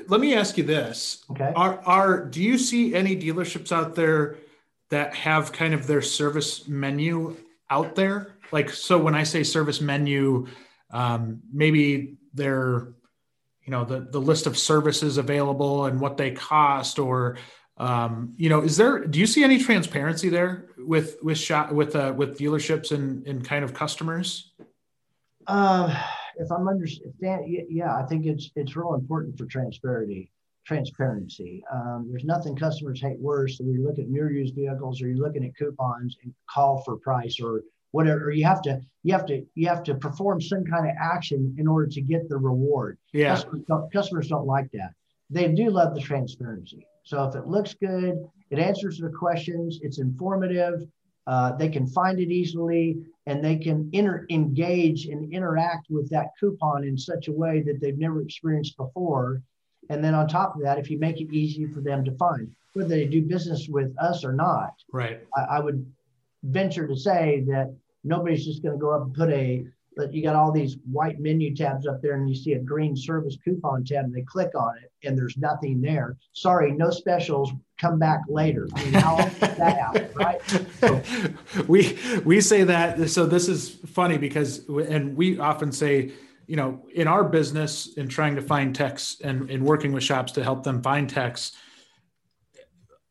[0.09, 1.25] let me ask you this.
[1.31, 1.53] Okay.
[1.57, 4.37] Are are do you see any dealerships out there
[4.91, 7.37] that have kind of their service menu
[7.71, 8.35] out there?
[8.53, 10.49] Like so when I say service menu,
[10.91, 12.95] um, maybe they're
[13.65, 17.37] you know the the list of services available and what they cost or
[17.77, 21.95] um, you know is there do you see any transparency there with with shop with
[21.95, 24.53] uh, with dealerships and and kind of customers?
[25.47, 25.95] Uh,
[26.37, 30.31] if i'm understand yeah i think it's it's real important for transparency
[30.69, 31.65] transparency.
[31.73, 35.09] Um, there's nothing customers hate worse than when you look at new used vehicles or
[35.09, 39.27] you're looking at coupons and call for price or whatever you have to you have
[39.27, 42.99] to you have to perform some kind of action in order to get the reward.
[43.13, 43.35] Yeah.
[43.35, 44.93] Customers don't, customers don't like that.
[45.31, 46.87] They do love the transparency.
[47.05, 48.19] So if it looks good
[48.51, 50.87] it answers their questions it's informative
[51.29, 56.29] uh, they can find it easily and they can inter- engage and interact with that
[56.41, 59.43] coupon in such a way that they've never experienced before.
[59.91, 62.51] And then on top of that if you make it easy for them to find
[62.73, 65.21] whether they do business with us or not right.
[65.37, 65.85] I, I would
[66.43, 67.75] venture to say that
[68.05, 69.65] nobody's just going to go up and put a
[69.97, 72.97] but you got all these white menu tabs up there and you see a green
[72.97, 76.17] service coupon tab and they click on it and there's nothing there.
[76.33, 78.69] Sorry no specials come back later.
[78.75, 80.41] I mean that happen right?
[80.79, 81.03] So,
[81.67, 86.13] we we say that so this is funny because and we often say
[86.49, 90.33] you know, in our business in trying to find techs and, in working with shops
[90.33, 91.53] to help them find techs,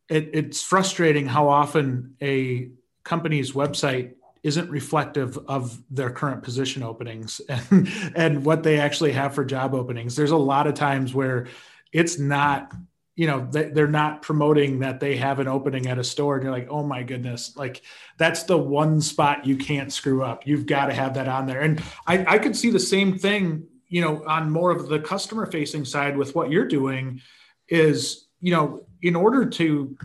[0.09, 2.71] it, it's frustrating how often a
[3.07, 9.33] company's website isn't reflective of their current position openings and, and what they actually have
[9.33, 10.15] for job openings.
[10.15, 11.47] There's a lot of times where
[11.91, 12.71] it's not
[13.15, 16.53] you know they're not promoting that they have an opening at a store and you're
[16.53, 17.55] like oh my goodness.
[17.55, 17.81] Like
[18.17, 20.45] that's the one spot you can't screw up.
[20.45, 21.61] You've got to have that on there.
[21.61, 25.45] And i, I could see the same thing you know on more of the customer
[25.45, 27.21] facing side with what you're doing
[27.69, 29.97] is you know in order to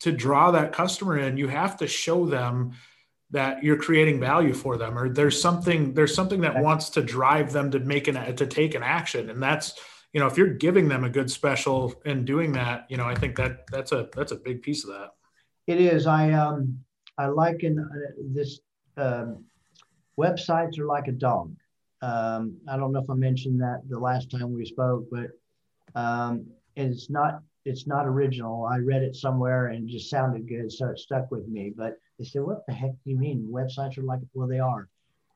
[0.00, 2.72] to draw that customer in you have to show them
[3.30, 7.52] that you're creating value for them or there's something there's something that wants to drive
[7.52, 9.74] them to make an to take an action and that's
[10.12, 13.14] you know, if you're giving them a good special and doing that, you know, I
[13.14, 15.10] think that that's a that's a big piece of that.
[15.66, 16.06] It is.
[16.06, 16.80] I um
[17.16, 18.60] I liken uh, this
[18.96, 19.44] um,
[20.18, 21.54] websites are like a dog.
[22.02, 25.30] Um, I don't know if I mentioned that the last time we spoke, but
[25.94, 28.64] um, it's not it's not original.
[28.64, 31.72] I read it somewhere and just sounded good, so it stuck with me.
[31.76, 34.88] But they said, "What the heck do you mean websites are like?" Well, they are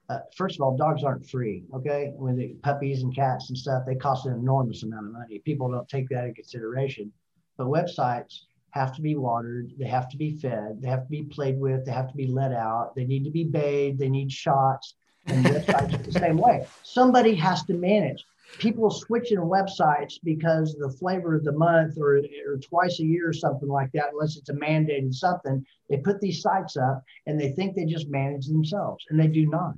[0.09, 1.64] uh, first of all, dogs aren't free.
[1.75, 5.39] Okay, when the puppies and cats and stuff, they cost an enormous amount of money.
[5.41, 7.11] People don't take that into consideration.
[7.57, 11.22] But websites have to be watered, they have to be fed, they have to be
[11.22, 14.33] played with, they have to be let out, they need to be bathed, they need
[14.33, 14.95] shots,
[15.27, 16.66] and websites are the same way.
[16.83, 18.27] Somebody has to manage
[18.59, 23.32] people switching websites because the flavor of the month or, or twice a year or
[23.32, 27.51] something like that, unless it's a mandated something, they put these sites up and they
[27.53, 29.74] think they just manage themselves and they do not.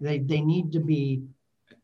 [0.00, 1.22] They, they need to be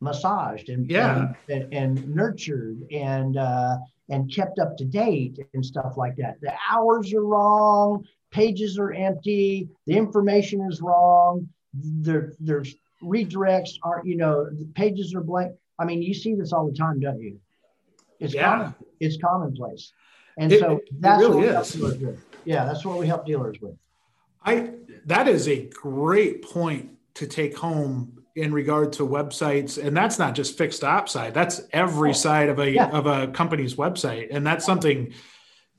[0.00, 1.32] massaged and, yeah.
[1.48, 6.40] and, and, nurtured and, uh, and kept up to date and stuff like that.
[6.40, 11.48] The hours are wrong, pages are empty, the information is wrong.
[11.74, 16.52] There, there's redirects aren't, you know, the pages are blank I mean, you see this
[16.52, 17.40] all the time, don't you?
[18.20, 18.56] It's yeah.
[18.56, 18.74] common.
[19.00, 19.92] It's commonplace.
[20.38, 22.18] And it, so that's really what we is.
[22.44, 23.76] Yeah, that's what we help dealers with.
[24.44, 24.70] I
[25.06, 30.34] that is a great point to take home in regard to websites and that's not
[30.34, 32.88] just fixed op side that's every oh, side of a yeah.
[32.88, 35.12] of a company's website and that's something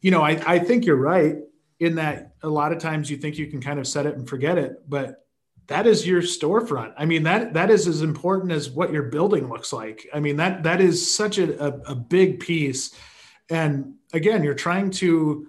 [0.02, 1.38] you know I, I think you're right
[1.80, 4.30] in that a lot of times you think you can kind of set it and
[4.30, 5.26] forget it but
[5.68, 6.94] that is your storefront.
[6.98, 10.08] I mean, that that is as important as what your building looks like.
[10.14, 12.94] I mean, that that is such a, a, a big piece.
[13.50, 15.48] And again, you're trying to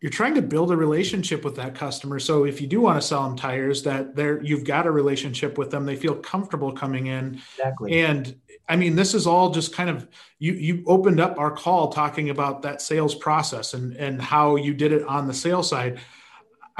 [0.00, 2.18] you're trying to build a relationship with that customer.
[2.18, 5.58] So if you do want to sell them tires, that they're you've got a relationship
[5.58, 5.84] with them.
[5.84, 7.40] They feel comfortable coming in.
[7.58, 8.00] Exactly.
[8.00, 8.34] And
[8.66, 10.08] I mean, this is all just kind of
[10.38, 14.72] you you opened up our call talking about that sales process and and how you
[14.72, 16.00] did it on the sales side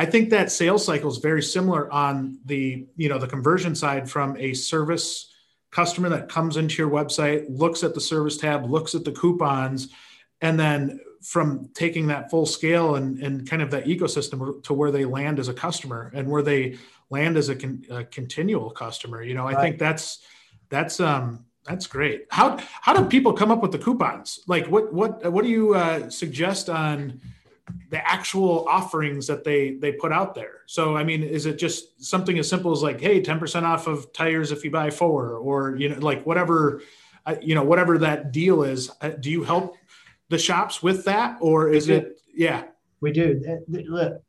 [0.00, 4.08] I think that sales cycle is very similar on the you know the conversion side
[4.08, 5.30] from a service
[5.70, 9.90] customer that comes into your website, looks at the service tab, looks at the coupons,
[10.40, 14.90] and then from taking that full scale and, and kind of that ecosystem to where
[14.90, 16.78] they land as a customer and where they
[17.10, 19.22] land as a, con, a continual customer.
[19.22, 19.60] You know, I right.
[19.60, 20.20] think that's
[20.70, 22.24] that's um that's great.
[22.30, 24.40] How how do people come up with the coupons?
[24.46, 27.20] Like what what what do you uh, suggest on
[27.90, 30.62] the actual offerings that they they put out there.
[30.66, 33.86] So I mean, is it just something as simple as like, hey, ten percent off
[33.86, 36.82] of tires if you buy four, or you know, like whatever,
[37.26, 38.90] uh, you know, whatever that deal is.
[39.00, 39.76] Uh, do you help
[40.28, 42.20] the shops with that, or is it?
[42.34, 42.64] Yeah,
[43.00, 43.42] we do.
[43.68, 44.22] Look,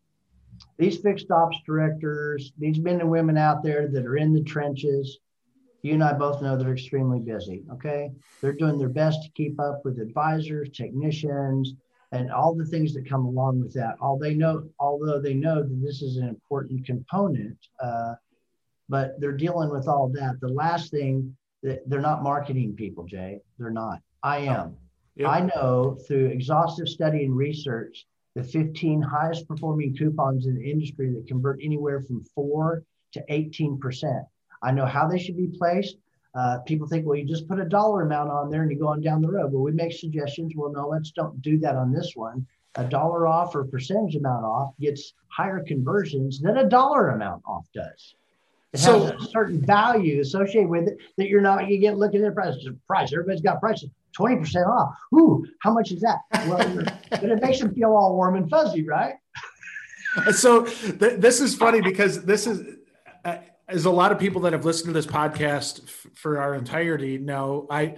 [0.78, 5.20] these fixed ops directors, these men and women out there that are in the trenches.
[5.84, 7.64] You and I both know they're extremely busy.
[7.74, 11.74] Okay, they're doing their best to keep up with advisors, technicians,
[12.12, 13.96] and all the things that come along with that.
[14.02, 18.16] All they know, although they know that this is an important component, uh,
[18.90, 20.40] but they're dealing with all that.
[20.42, 23.40] The last thing that they're not marketing people, Jay.
[23.58, 24.00] They're not.
[24.24, 24.76] I am.
[25.16, 25.30] Yep.
[25.30, 28.06] I know through exhaustive study and research
[28.36, 32.84] the 15 highest performing coupons in the industry that convert anywhere from four
[33.14, 34.24] to 18 percent.
[34.64, 35.98] I know how they should be placed.
[36.34, 38.88] Uh, people think, well, you just put a dollar amount on there and you go
[38.88, 39.52] on down the road.
[39.52, 40.54] Well, we make suggestions.
[40.56, 42.46] Well, no, let's don't do that on this one.
[42.76, 47.68] A dollar off or percentage amount off gets higher conversions than a dollar amount off
[47.74, 48.16] does.
[48.72, 52.24] It so, has a certain value associated with it that you're not, you get looking
[52.24, 52.70] at prices.
[52.88, 53.90] Price, everybody's got prices.
[54.18, 54.96] 20% off.
[55.14, 56.20] Ooh, how much is that?
[56.48, 59.16] Well, but it makes them feel all warm and fuzzy, right?
[60.32, 62.78] so th- this is funny because this is,
[63.26, 63.38] uh,
[63.72, 67.18] as a lot of people that have listened to this podcast f- for our entirety
[67.18, 67.98] know, I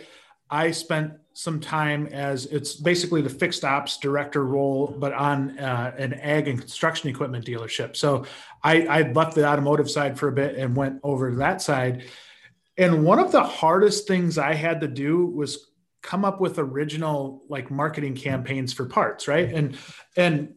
[0.49, 5.93] I spent some time as it's basically the fixed ops director role, but on uh,
[5.97, 7.95] an ag and construction equipment dealership.
[7.95, 8.25] So
[8.63, 12.03] I, I left the automotive side for a bit and went over to that side.
[12.77, 15.71] And one of the hardest things I had to do was
[16.03, 19.51] come up with original like marketing campaigns for parts, right?
[19.51, 19.77] And
[20.15, 20.55] and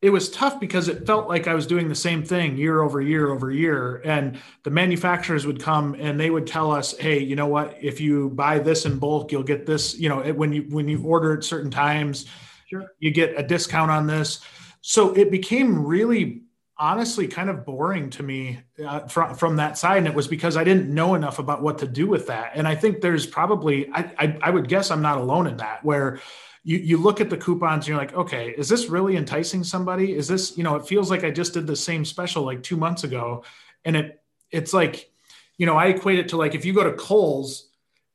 [0.00, 3.00] it was tough because it felt like I was doing the same thing year over
[3.00, 4.00] year over year.
[4.04, 7.76] And the manufacturers would come and they would tell us, "Hey, you know what?
[7.80, 9.98] If you buy this in bulk, you'll get this.
[9.98, 12.26] You know, when you when you order at certain times,
[12.68, 12.86] sure.
[13.00, 14.40] you get a discount on this."
[14.82, 16.42] So it became really
[16.78, 20.56] honestly kind of boring to me uh, from, from that side and it was because
[20.56, 23.90] i didn't know enough about what to do with that and i think there's probably
[23.92, 26.20] i, I, I would guess i'm not alone in that where
[26.68, 30.14] you, you look at the coupons and you're like okay is this really enticing somebody
[30.14, 32.76] is this you know it feels like i just did the same special like two
[32.76, 33.42] months ago
[33.84, 35.10] and it it's like
[35.56, 37.68] you know i equate it to like if you go to kohl's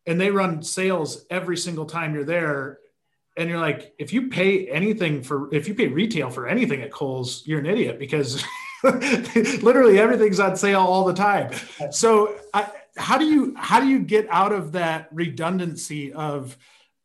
[0.05, 2.77] and they run sales every single time you're there
[3.35, 6.91] and you're like, if you pay anything for, if you pay retail for anything at
[6.91, 8.43] Kohl's, you're an idiot because
[8.83, 11.51] literally everything's on sale all the time.
[11.89, 16.55] So, I, how do you how do you get out of that redundancy of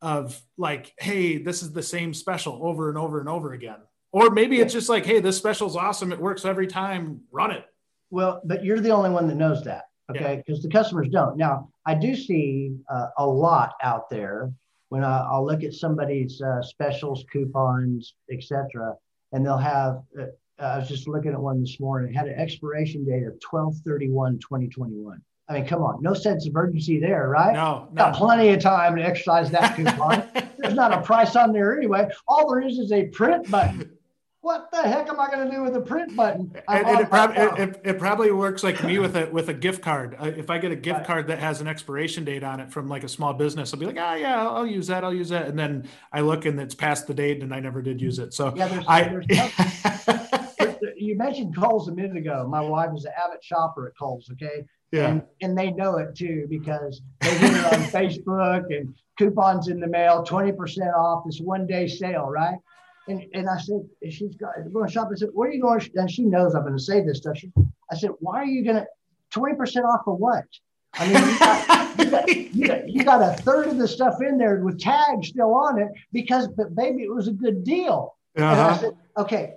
[0.00, 3.78] of like, hey, this is the same special over and over and over again?
[4.12, 6.12] Or maybe it's just like, hey, this special's awesome.
[6.12, 7.20] It works every time.
[7.30, 7.64] Run it.
[8.10, 10.36] Well, but you're the only one that knows that, okay?
[10.36, 10.68] Because yeah.
[10.68, 11.36] the customers don't.
[11.36, 14.50] Now, I do see uh, a lot out there
[14.88, 18.94] when I, will look at somebody's uh, specials, coupons, etc.,
[19.32, 20.02] and they'll have.
[20.18, 20.26] Uh,
[20.58, 22.12] I was just looking at one this morning.
[22.12, 25.20] It had an expiration date of 1231 2021.
[25.48, 27.54] I mean, come on, no sense of urgency there, right?
[27.54, 28.04] No, no.
[28.04, 30.24] Got plenty of time to exercise that coupon.
[30.58, 32.08] There's not a price on there anyway.
[32.26, 33.98] All there is is a print button
[34.48, 36.50] what the heck am I going to do with a print button?
[36.68, 39.54] And, and it, prob- it, it, it, probably works like me with a with a
[39.54, 40.16] gift card.
[40.18, 41.06] Uh, if I get a gift right.
[41.06, 43.84] card that has an expiration date on it from like a small business, I'll be
[43.84, 45.04] like, ah, oh, yeah, I'll, I'll, use that.
[45.04, 45.48] I'll use that.
[45.48, 48.32] And then I look and it's past the date, and I never did use it.
[48.32, 49.02] So yeah, there's, I.
[49.02, 52.46] There's you mentioned Kohl's a minute ago.
[52.48, 54.30] My wife is an avid shopper at Kohl's.
[54.32, 54.64] Okay.
[54.90, 55.08] Yeah.
[55.08, 59.80] And, and they know it too because they get it on Facebook and coupons in
[59.80, 62.56] the mail, 20% off this one day sale, right?
[63.08, 65.08] And, and I said, she's got going to shop.
[65.12, 65.80] I said, where are you going?
[65.94, 67.38] And she knows I'm going to say this stuff.
[67.38, 67.50] She,
[67.90, 68.86] I said, why are you going to
[69.32, 70.44] 20% off for what?
[70.94, 74.20] I mean, you got, you, got, you, got, you got, a third of the stuff
[74.20, 78.16] in there with tags still on it because, but baby, it was a good deal.
[78.36, 78.46] Uh-huh.
[78.46, 79.54] And I said, okay,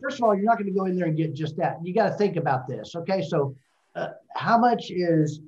[0.00, 1.78] first of all, you're not going to go in there and get just that.
[1.82, 2.94] You got to think about this.
[2.94, 3.22] Okay.
[3.22, 3.56] So,
[3.94, 5.40] uh, how much is,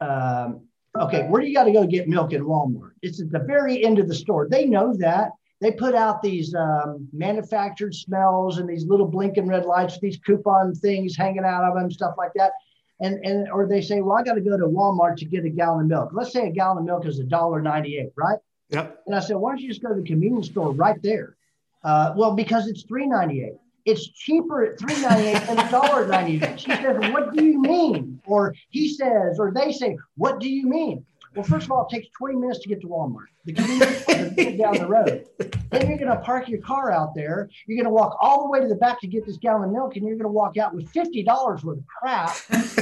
[0.00, 0.66] um,
[0.98, 2.92] okay, where do you got to go get milk in Walmart?
[3.02, 4.48] It's at the very end of the store.
[4.48, 5.30] They know that
[5.60, 10.18] they put out these um, manufactured smells and these little blinking red lights, with these
[10.18, 12.52] coupon things hanging out of them, stuff like that.
[13.00, 15.50] And, and or they say, well, I got to go to Walmart to get a
[15.50, 16.10] gallon of milk.
[16.12, 18.38] Let's say a gallon of milk is a dollar ninety-eight, right?
[18.70, 19.02] Yep.
[19.06, 21.36] And I said, why don't you just go to the convenience store right there?
[21.84, 23.58] Uh, well, because it's three ninety-eight.
[23.86, 26.60] It's cheaper at three ninety-eight than a dollar ninety-eight.
[26.60, 28.20] She says, what do you mean?
[28.26, 31.04] Or he says, or they say, what do you mean?
[31.36, 33.26] Well, first of all, it takes 20 minutes to get to Walmart.
[33.44, 33.52] The
[34.58, 35.26] down the road.
[35.70, 37.50] Then you're going to park your car out there.
[37.66, 39.70] You're going to walk all the way to the back to get this gallon of
[39.70, 42.34] milk, and you're going to walk out with $50 worth of crap,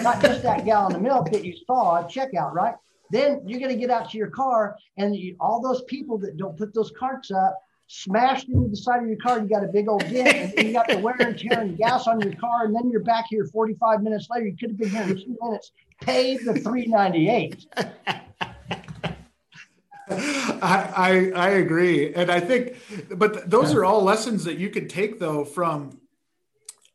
[0.03, 2.75] not just that gallon of milk that you saw at checkout, right?
[3.11, 6.37] Then you're going to get out to your car, and you, all those people that
[6.37, 9.41] don't put those carts up smashed into the side of your car.
[9.41, 11.77] You got a big old dent, and then you got the wear and tear and
[11.77, 14.47] gas on your car, and then you're back here 45 minutes later.
[14.47, 15.73] You could have been here in two minutes.
[16.01, 17.67] Paid the 398.
[20.07, 22.77] I, I, I agree, and I think,
[23.17, 26.01] but those are all lessons that you can take though from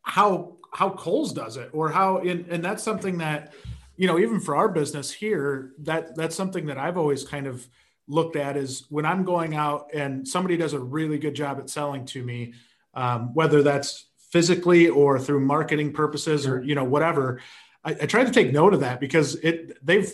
[0.03, 3.53] how how Kohl's does it, or how in, and that's something that
[3.97, 7.67] you know even for our business here that that's something that I've always kind of
[8.09, 11.69] looked at is when I'm going out and somebody does a really good job at
[11.69, 12.53] selling to me,
[12.95, 17.39] um, whether that's physically or through marketing purposes or you know whatever.
[17.83, 20.13] I, I try to take note of that because it they've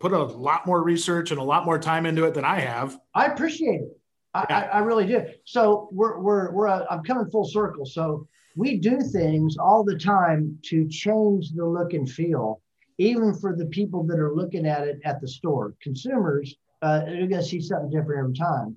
[0.00, 2.98] put a lot more research and a lot more time into it than I have.
[3.14, 3.98] I appreciate it.
[4.34, 4.58] I, yeah.
[4.58, 5.24] I, I really do.
[5.44, 7.84] So we're we're we're uh, I'm coming full circle.
[7.84, 8.26] So
[8.56, 12.60] we do things all the time to change the look and feel,
[12.98, 15.74] even for the people that are looking at it at the store.
[15.82, 18.76] Consumers, uh, are going to see something different every time.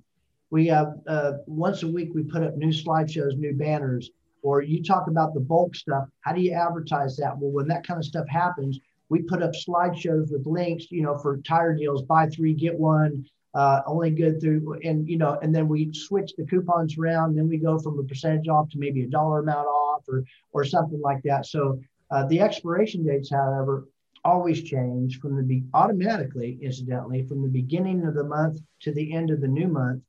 [0.52, 4.12] We have uh, once a week we put up new slideshows, new banners,
[4.44, 6.08] or you talk about the bulk stuff.
[6.22, 7.38] How do you advertise that?
[7.38, 8.80] Well, when that kind of stuff happens,
[9.10, 13.26] we put up slideshows with links, you know, for tire deals, buy three, get one,
[13.56, 17.36] uh, only good through, and, you know, and then we switch the coupons around.
[17.36, 20.64] Then we go from a percentage off to maybe a dollar amount off or, or
[20.64, 21.46] something like that.
[21.46, 21.80] So
[22.12, 23.88] uh, the expiration dates, however,
[24.26, 29.14] always change from the be- automatically, incidentally, from the beginning of the month to the
[29.14, 30.02] end of the new month.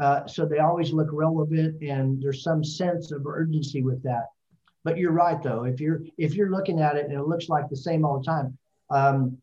[0.00, 4.26] Uh, so they always look relevant and there's some sense of urgency with that.
[4.84, 5.64] But you're right though.
[5.64, 8.24] If you're if you're looking at it and it looks like the same all the
[8.24, 8.58] time,
[8.90, 9.38] um,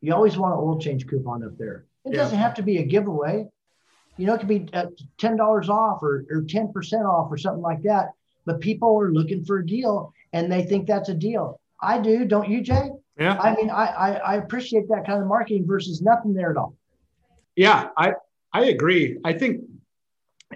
[0.00, 1.84] You always want an oil change coupon up there.
[2.04, 2.22] It yeah.
[2.22, 3.46] doesn't have to be a giveaway.
[4.16, 4.86] You know, it could be uh,
[5.18, 8.12] ten dollars off or or ten percent off or something like that.
[8.46, 11.60] But people are looking for a deal, and they think that's a deal.
[11.80, 12.90] I do, don't you, Jay?
[13.20, 13.36] Yeah.
[13.38, 16.74] I mean, I, I, I appreciate that kind of marketing versus nothing there at all.
[17.54, 18.14] Yeah, I
[18.52, 19.18] I agree.
[19.24, 19.60] I think,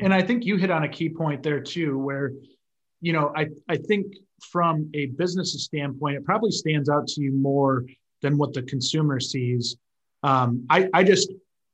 [0.00, 2.32] and I think you hit on a key point there too, where,
[3.02, 4.16] you know, I I think
[4.50, 7.84] from a business standpoint, it probably stands out to you more
[8.22, 9.76] than what the consumer sees.
[10.22, 11.30] Um, I I just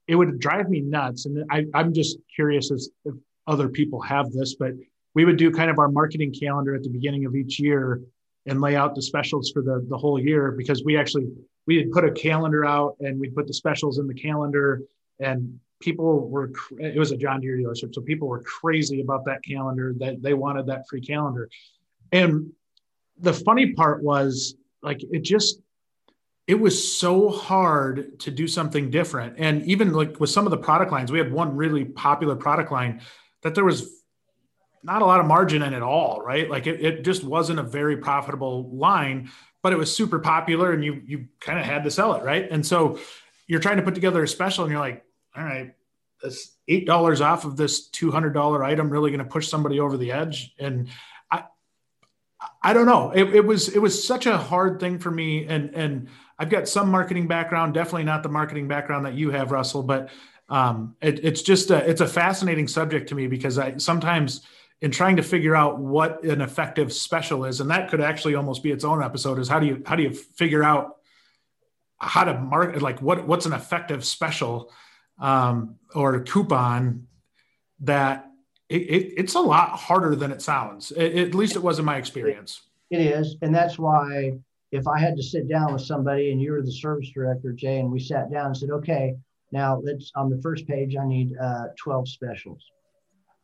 [0.08, 3.14] it would drive me nuts, and I I'm just curious as if
[3.46, 4.72] other people have this, but
[5.14, 8.00] we would do kind of our marketing calendar at the beginning of each year
[8.50, 11.28] and lay out the specials for the the whole year because we actually
[11.66, 14.82] we had put a calendar out and we put the specials in the calendar
[15.20, 19.42] and people were it was a John Deere dealership so people were crazy about that
[19.44, 21.48] calendar that they wanted that free calendar.
[22.10, 22.52] And
[23.18, 25.60] the funny part was like it just
[26.48, 29.36] it was so hard to do something different.
[29.38, 32.72] And even like with some of the product lines we had one really popular product
[32.72, 33.00] line
[33.42, 33.99] that there was
[34.82, 36.48] not a lot of margin in it all, right?
[36.48, 39.30] Like it, it just wasn't a very profitable line,
[39.62, 42.48] but it was super popular and you you kind of had to sell it, right?
[42.50, 42.98] And so
[43.46, 45.04] you're trying to put together a special and you're like,
[45.36, 45.74] all right,
[46.22, 49.80] this eight dollars off of this two hundred dollar item really going to push somebody
[49.80, 50.54] over the edge.
[50.58, 50.88] And
[51.30, 51.44] I
[52.62, 53.10] I don't know.
[53.10, 55.46] It, it was it was such a hard thing for me.
[55.46, 56.08] And and
[56.38, 60.08] I've got some marketing background, definitely not the marketing background that you have, Russell, but
[60.48, 64.40] um, it, it's just a, it's a fascinating subject to me because I sometimes
[64.82, 68.62] in trying to figure out what an effective special is and that could actually almost
[68.62, 70.96] be its own episode is how do you how do you figure out
[71.98, 74.72] how to market like what what's an effective special
[75.18, 77.06] um, or coupon
[77.80, 78.26] that
[78.68, 81.84] it, it, it's a lot harder than it sounds it, at least it was in
[81.84, 82.62] my experience.
[82.90, 84.32] It is and that's why
[84.72, 87.80] if i had to sit down with somebody and you were the service director jay
[87.80, 89.14] and we sat down and said okay
[89.52, 92.64] now let's on the first page i need uh, 12 specials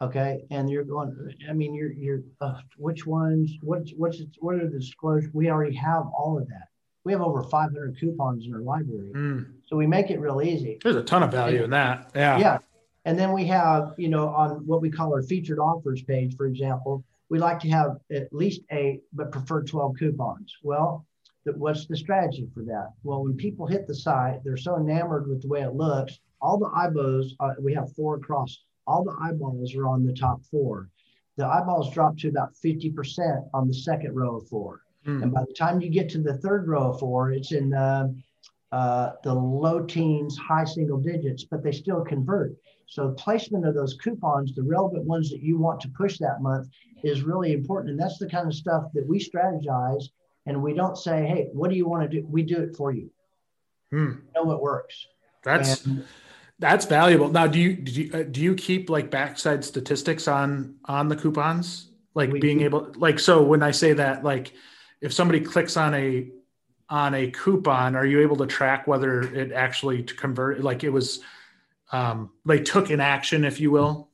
[0.01, 0.45] okay?
[0.51, 4.79] And you're going i mean you're you're uh, which ones what's what's what are the
[4.79, 6.69] disclosures we already have all of that.
[7.05, 9.13] We have over 500 coupons in our library.
[9.15, 9.53] Mm.
[9.67, 10.79] so we make it real easy.
[10.83, 12.39] There's a ton of value in that yeah.
[12.39, 12.59] Yeah.
[13.05, 16.47] And then we have you know on what we call our featured offers page for
[16.47, 20.53] example we like to have at least eight but prefer 12 coupons.
[20.63, 21.07] Well
[21.55, 22.89] what's the strategy for that?
[23.05, 26.59] Well when people hit the site they're so enamored with the way it looks all
[26.59, 30.89] the eyeballs uh, we have four across all the eyeballs are on the top four.
[31.37, 34.83] The eyeballs drop to about 50% on the second row of four.
[35.07, 35.23] Mm.
[35.23, 38.09] And by the time you get to the third row of four, it's in uh,
[38.73, 42.57] uh, the low teens, high single digits, but they still convert.
[42.87, 46.69] So placement of those coupons, the relevant ones that you want to push that month,
[47.03, 47.91] is really important.
[47.91, 50.05] And that's the kind of stuff that we strategize.
[50.47, 52.93] And we don't say, "Hey, what do you want to do?" We do it for
[52.93, 53.11] you.
[53.91, 54.13] Hmm.
[54.35, 55.07] Know what works.
[55.43, 56.05] That's and,
[56.59, 57.29] that's valuable.
[57.29, 61.17] Now, do you do you, uh, do you keep like backside statistics on on the
[61.17, 61.91] coupons?
[62.15, 62.65] Like we being do.
[62.65, 64.55] able, like, so when I say that, like,
[65.03, 66.31] if somebody clicks on a
[66.89, 70.63] on a coupon, are you able to track whether it actually to convert?
[70.63, 71.21] Like, it was,
[71.93, 74.09] um, they took an action, if you will.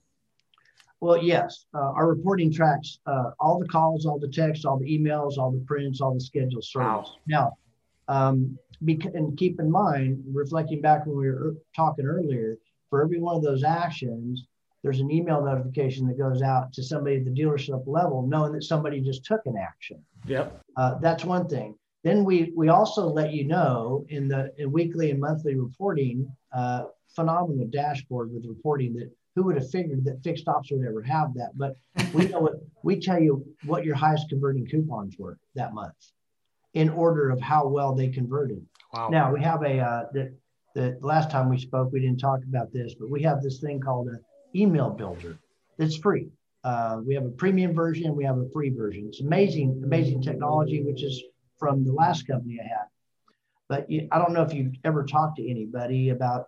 [0.98, 4.86] Well, yes, uh, our reporting tracks uh, all the calls, all the texts, all the
[4.86, 7.08] emails, all the prints, all the scheduled service.
[7.08, 7.16] Wow.
[7.28, 7.56] Now,
[8.08, 12.58] um, and keep in mind, reflecting back when we were talking earlier,
[12.90, 14.46] for every one of those actions,
[14.82, 18.64] there's an email notification that goes out to somebody at the dealership level, knowing that
[18.64, 20.02] somebody just took an action.
[20.26, 20.60] Yep.
[20.76, 21.76] Uh, that's one thing.
[22.02, 26.84] Then we we also let you know in the in weekly and monthly reporting, uh,
[27.14, 31.32] phenomenal dashboard with reporting that who would have figured that fixed ops would ever have
[31.34, 31.76] that, but
[32.12, 36.12] we know what we tell you what your highest converting coupons were that month
[36.74, 38.64] in order of how well they converted.
[38.92, 39.08] Wow.
[39.08, 40.34] Now we have a uh, the,
[40.74, 43.80] the last time we spoke, we didn't talk about this, but we have this thing
[43.80, 44.20] called an
[44.54, 45.38] email builder
[45.78, 46.28] that's free.
[46.64, 49.06] Uh, we have a premium version, we have a free version.
[49.08, 51.22] It's amazing, amazing technology, which is
[51.58, 52.86] from the last company I had.
[53.68, 56.46] But you, I don't know if you've ever talked to anybody about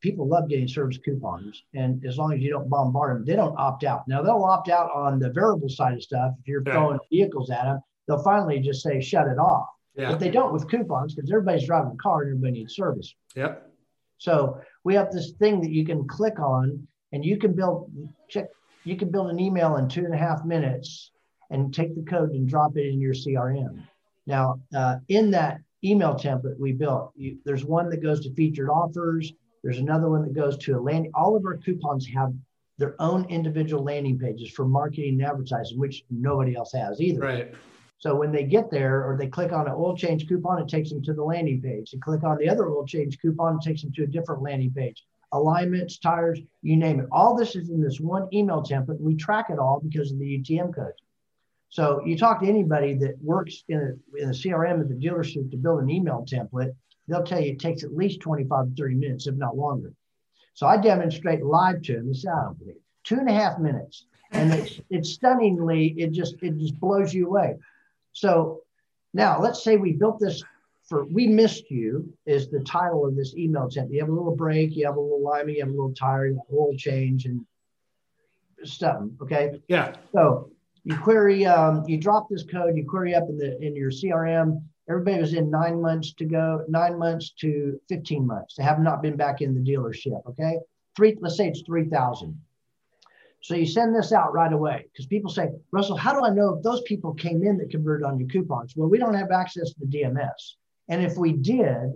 [0.00, 3.56] people love getting service coupons, and as long as you don't bombard them, they don't
[3.58, 4.08] opt out.
[4.08, 7.64] Now they'll opt out on the variable side of stuff if you're throwing vehicles at
[7.64, 7.80] them.
[8.08, 9.68] They'll finally just say shut it off.
[9.96, 10.10] Yeah.
[10.10, 13.14] But they don't with coupons because everybody's driving a car and everybody needs service.
[13.34, 13.70] Yep.
[14.18, 17.90] So we have this thing that you can click on and you can build
[18.28, 18.46] check
[18.84, 21.10] you can build an email in two and a half minutes
[21.50, 23.82] and take the code and drop it in your CRM.
[24.26, 28.68] Now, uh, in that email template we built, you, there's one that goes to featured
[28.68, 29.32] offers.
[29.62, 31.10] There's another one that goes to a landing.
[31.14, 32.32] All of our coupons have
[32.78, 37.20] their own individual landing pages for marketing and advertising, which nobody else has either.
[37.20, 37.54] Right.
[37.98, 40.90] So when they get there or they click on an oil change coupon, it takes
[40.90, 41.90] them to the landing page.
[41.90, 44.70] They click on the other oil change coupon, it takes them to a different landing
[44.70, 45.04] page.
[45.32, 47.06] Alignments, tires, you name it.
[47.10, 49.00] All this is in this one email template.
[49.00, 51.02] We track it all because of the UTM codes.
[51.68, 55.50] So you talk to anybody that works in a, in a CRM at the dealership
[55.50, 56.74] to build an email template,
[57.08, 59.92] they'll tell you it takes at least 25 to 30 minutes, if not longer.
[60.54, 62.08] So I demonstrate live to them.
[62.08, 66.36] This I don't believe two and a half minutes, and it's it's stunningly it just
[66.42, 67.56] it just blows you away.
[68.16, 68.62] So
[69.12, 70.42] now let's say we built this
[70.88, 73.92] for we missed you is the title of this email template.
[73.92, 76.32] You have a little break, you have a little lima, you have a little tire,
[76.50, 77.44] oil change, and
[78.64, 79.02] stuff.
[79.20, 79.60] Okay.
[79.68, 79.96] Yeah.
[80.12, 80.50] So
[80.84, 84.62] you query, um, you drop this code, you query up in the in your CRM.
[84.88, 88.54] Everybody was in nine months to go, nine months to 15 months.
[88.54, 90.26] They have not been back in the dealership.
[90.26, 90.58] Okay.
[90.96, 92.40] Three, let's say it's 3,000.
[93.40, 96.54] So you send this out right away because people say, Russell, how do I know
[96.56, 98.74] if those people came in that converted on your coupons?
[98.76, 100.54] Well, we don't have access to the DMS.
[100.88, 101.92] And if we did,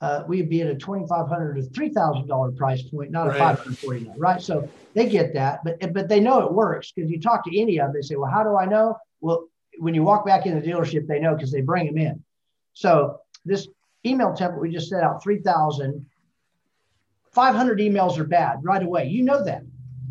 [0.00, 3.36] uh, we'd be at a 2,500 to $3,000 price point, not right.
[3.36, 4.40] a 549 right?
[4.40, 7.78] So they get that, but but they know it works because you talk to any
[7.78, 8.96] of them, they say, well, how do I know?
[9.20, 12.22] Well, when you walk back in the dealership, they know because they bring them in.
[12.74, 13.68] So this
[14.06, 16.06] email template we just set out 3,000.
[17.32, 19.06] 500 emails are bad right away.
[19.08, 19.62] You know that.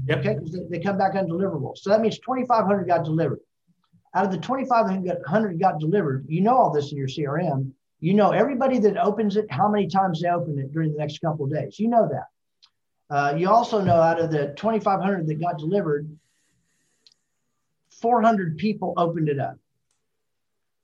[0.07, 0.19] Yep.
[0.19, 1.77] Okay, because they, they, come back undeliverable.
[1.77, 3.39] So that means 2,500 got delivered.
[4.15, 7.71] Out of the 2,500 got delivered, you know all this in your CRM.
[7.99, 11.19] You know everybody that opens it, how many times they open it during the next
[11.19, 11.79] couple of days.
[11.79, 13.15] You know that.
[13.15, 16.09] Uh, you also know out of the 2,500 that got delivered,
[18.01, 19.57] 400 people opened it up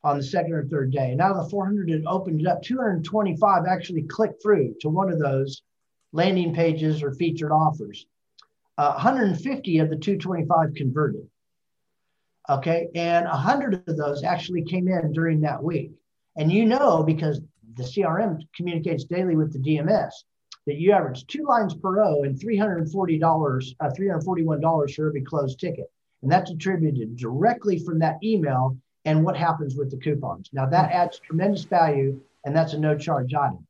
[0.03, 1.11] on the second or third day.
[1.11, 5.11] And out of the 400 that opened it up, 225 actually clicked through to one
[5.11, 5.61] of those
[6.13, 8.05] landing pages or featured offers.
[8.79, 11.27] Uh, 150 of the 225 converted.
[12.47, 12.87] Okay.
[12.95, 15.91] And 100 of those actually came in during that week.
[16.37, 17.41] And you know, because
[17.75, 20.11] the CRM communicates daily with the DMS,
[20.65, 25.91] that you average two lines per row and $340, uh, $341 for every closed ticket.
[26.21, 30.51] And that's attributed directly from that email and what happens with the coupons.
[30.53, 33.67] Now that adds tremendous value and that's a no charge item.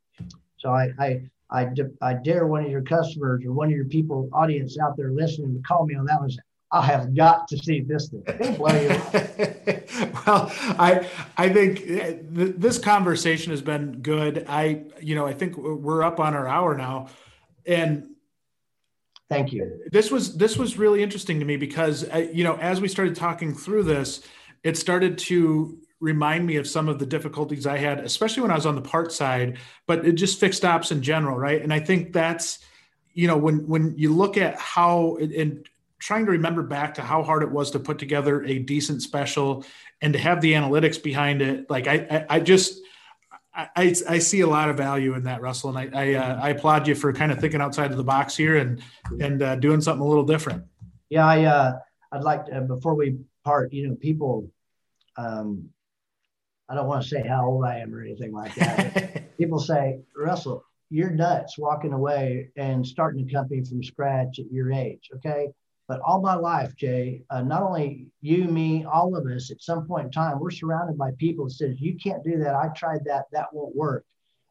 [0.58, 1.22] So I, I,
[1.52, 1.68] I,
[2.02, 5.56] I dare one of your customers or one of your people audience out there listening
[5.56, 6.30] to call me on that one.
[6.72, 8.24] I have got to see this thing.
[8.60, 14.46] well, I I think uh, th- this conversation has been good.
[14.48, 17.08] I you know I think we're up on our hour now,
[17.66, 18.10] and
[19.30, 19.80] thank you.
[19.92, 23.16] This was this was really interesting to me because uh, you know as we started
[23.16, 24.22] talking through this,
[24.64, 28.56] it started to remind me of some of the difficulties I had, especially when I
[28.56, 31.62] was on the part side, but it just fixed ops in general, right?
[31.62, 32.60] And I think that's
[33.14, 35.68] you know when when you look at how and
[36.00, 39.66] trying to remember back to how hard it was to put together a decent special
[40.02, 41.70] and to have the analytics behind it.
[41.70, 42.80] Like I, I, I just,
[43.54, 46.50] I, I see a lot of value in that, Russell, and I, I, uh, I
[46.50, 48.82] applaud you for kind of thinking outside of the box here and
[49.20, 50.64] and uh, doing something a little different.
[51.10, 51.80] Yeah, I, uh,
[52.14, 53.74] I'd like to before we part.
[53.74, 54.50] You know, people,
[55.18, 55.70] um,
[56.70, 59.24] I don't want to say how old I am or anything like that.
[59.38, 64.72] people say, Russell, you're nuts walking away and starting a company from scratch at your
[64.72, 65.10] age.
[65.16, 65.50] Okay,
[65.88, 69.88] but all my life, Jay, uh, not only you, me, all of us, at some
[69.88, 72.56] point in time, we're surrounded by people that says, "You can't do that.
[72.56, 73.26] I tried that.
[73.32, 74.06] That won't work,"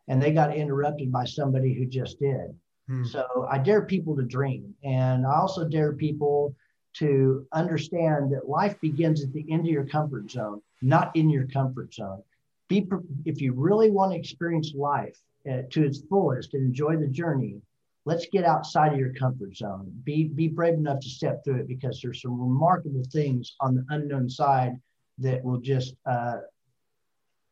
[0.08, 2.54] and they got interrupted by somebody who just did.
[2.88, 3.04] Hmm.
[3.04, 6.56] So I dare people to dream, and I also dare people
[6.94, 11.46] to understand that life begins at the end of your comfort zone, not in your
[11.46, 12.22] comfort zone.
[12.68, 12.86] Be
[13.24, 15.16] if you really want to experience life
[15.50, 17.60] uh, to its fullest and enjoy the journey,
[18.04, 19.90] let's get outside of your comfort zone.
[20.04, 23.84] Be be brave enough to step through it because there's some remarkable things on the
[23.90, 24.78] unknown side
[25.18, 26.38] that will just uh,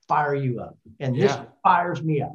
[0.06, 1.44] fire you up, and this yeah.
[1.62, 2.32] fires me up.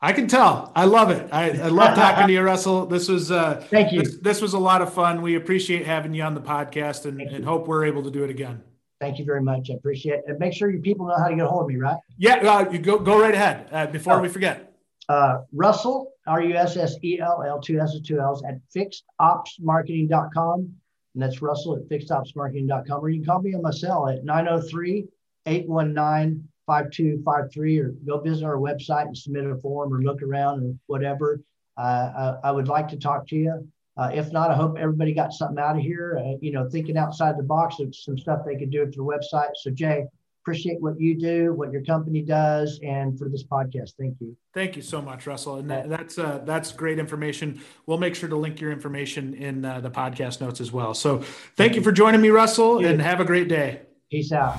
[0.00, 0.70] I can tell.
[0.76, 1.28] I love it.
[1.32, 2.86] I, I love talking to you, Russell.
[2.86, 4.02] This was uh, thank you.
[4.02, 5.22] This, this, was a lot of fun.
[5.22, 8.30] We appreciate having you on the podcast, and, and hope we're able to do it
[8.30, 8.62] again.
[9.00, 9.70] Thank you very much.
[9.70, 10.24] I appreciate it.
[10.26, 11.96] And make sure you people know how to get a hold of me, right?
[12.16, 14.20] Yeah, uh, you go go right ahead uh, before oh.
[14.20, 14.72] we forget.
[15.08, 20.74] Uh, Russell R U S S E L L, two S's, two L's, at fixedopsmarketing.com.
[21.14, 23.00] And that's Russell at fixedopsmarketing.com.
[23.00, 25.06] Or you can call me on my cell at 903
[25.46, 30.74] 819 5253 or go visit our website and submit a form or look around or
[30.86, 31.40] whatever.
[31.78, 33.66] Uh, I, I, would like to talk to you.
[33.98, 36.22] Uh, if not, I hope everybody got something out of here.
[36.24, 39.02] Uh, you know, thinking outside the box of some stuff they could do at their
[39.02, 39.50] website.
[39.56, 40.04] So, Jay,
[40.44, 43.94] appreciate what you do, what your company does, and for this podcast.
[43.98, 44.36] Thank you.
[44.54, 45.56] Thank you so much, Russell.
[45.56, 47.60] And that, that's uh, that's great information.
[47.86, 50.94] We'll make sure to link your information in uh, the podcast notes as well.
[50.94, 53.80] So, thank, thank you for joining me, Russell, and have a great day.
[54.10, 54.56] Peace out.